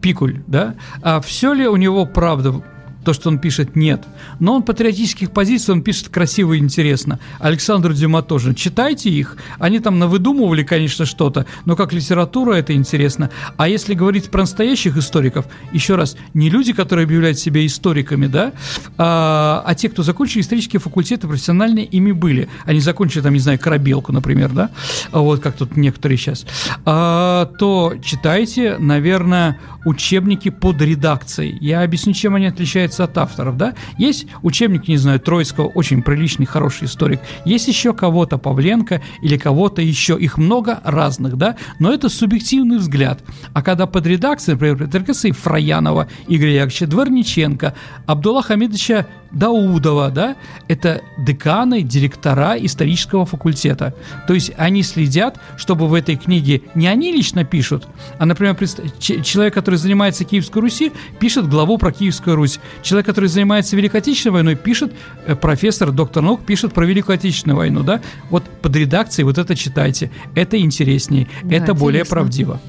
[0.00, 2.62] Пикуль, да, а все ли у него правда
[3.04, 4.04] то, что он пишет, нет.
[4.40, 7.18] Но он патриотических позиций, он пишет красиво и интересно.
[7.40, 8.54] Александр Дюма тоже.
[8.54, 9.36] Читайте их.
[9.58, 13.30] Они там навыдумывали, конечно, что-то, но как литература это интересно.
[13.56, 18.52] А если говорить про настоящих историков, еще раз, не люди, которые объявляют себя историками, да,
[18.98, 22.48] а, а те, кто закончили исторические факультеты, профессиональные ими были.
[22.64, 24.70] Они закончили, там, не знаю, Корабелку, например, да,
[25.12, 26.46] вот как тут некоторые сейчас,
[26.84, 31.56] а, то читайте, наверное, учебники под редакцией.
[31.60, 33.74] Я объясню, чем они отличаются от авторов, да.
[33.98, 37.20] Есть учебник, не знаю, Троицкого, очень приличный, хороший историк.
[37.44, 40.18] Есть еще кого-то, Павленко или кого-то еще.
[40.18, 43.22] Их много разных, да, но это субъективный взгляд.
[43.52, 47.74] А когда под редакцией, например, под Фраянова, Игоря Яковлевича Дворниченко,
[48.06, 50.36] Абдулла Хамидовича Даудова, да,
[50.68, 53.94] это деканы, директора исторического факультета.
[54.26, 57.88] То есть они следят, чтобы в этой книге не они лично пишут,
[58.18, 58.56] а, например,
[58.98, 62.60] человек, который занимается Киевской Руси, пишет главу про Киевскую Русь.
[62.82, 64.92] Человек, который занимается Великой Отечественной войной, пишет,
[65.26, 68.00] э, профессор, доктор наук, пишет про Великую Отечественную войну, да.
[68.30, 70.10] Вот под редакцией вот это читайте.
[70.34, 72.60] Это интереснее, да, это более правдиво.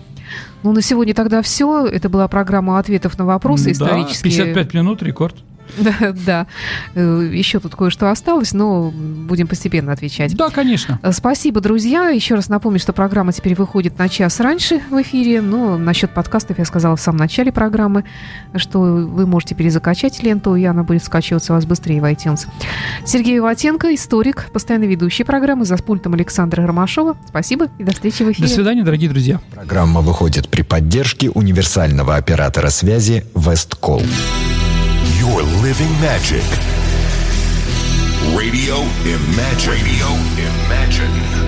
[0.64, 1.86] Ну, на сегодня тогда все.
[1.86, 4.32] Это была программа ответов на вопросы да, исторические.
[4.32, 5.36] 55 минут, рекорд.
[5.78, 6.48] Да, да.
[6.96, 10.36] Э, Еще тут кое-что осталось, но будем постепенно отвечать.
[10.36, 11.00] Да, конечно.
[11.02, 12.10] Э, спасибо, друзья.
[12.10, 15.42] Еще раз напомню, что программа теперь выходит на час раньше в эфире.
[15.42, 18.04] Но насчет подкастов я сказала в самом начале программы,
[18.56, 22.48] что вы можете перезакачать ленту, и она будет скачиваться у вас быстрее в iTunes.
[23.06, 27.18] Сергей Ватенко, историк, постоянно ведущий программы за пультом Александра Ромашова.
[27.28, 28.48] Спасибо и до встречи в эфире.
[28.48, 29.42] До свидания, дорогие друзья.
[29.54, 34.02] Программа выходит при поддержке универсального оператора связи Весткол.
[35.26, 36.44] You're living magic.
[38.36, 39.72] Radio Imagine.
[39.72, 40.08] Radio
[40.68, 41.43] Imagine.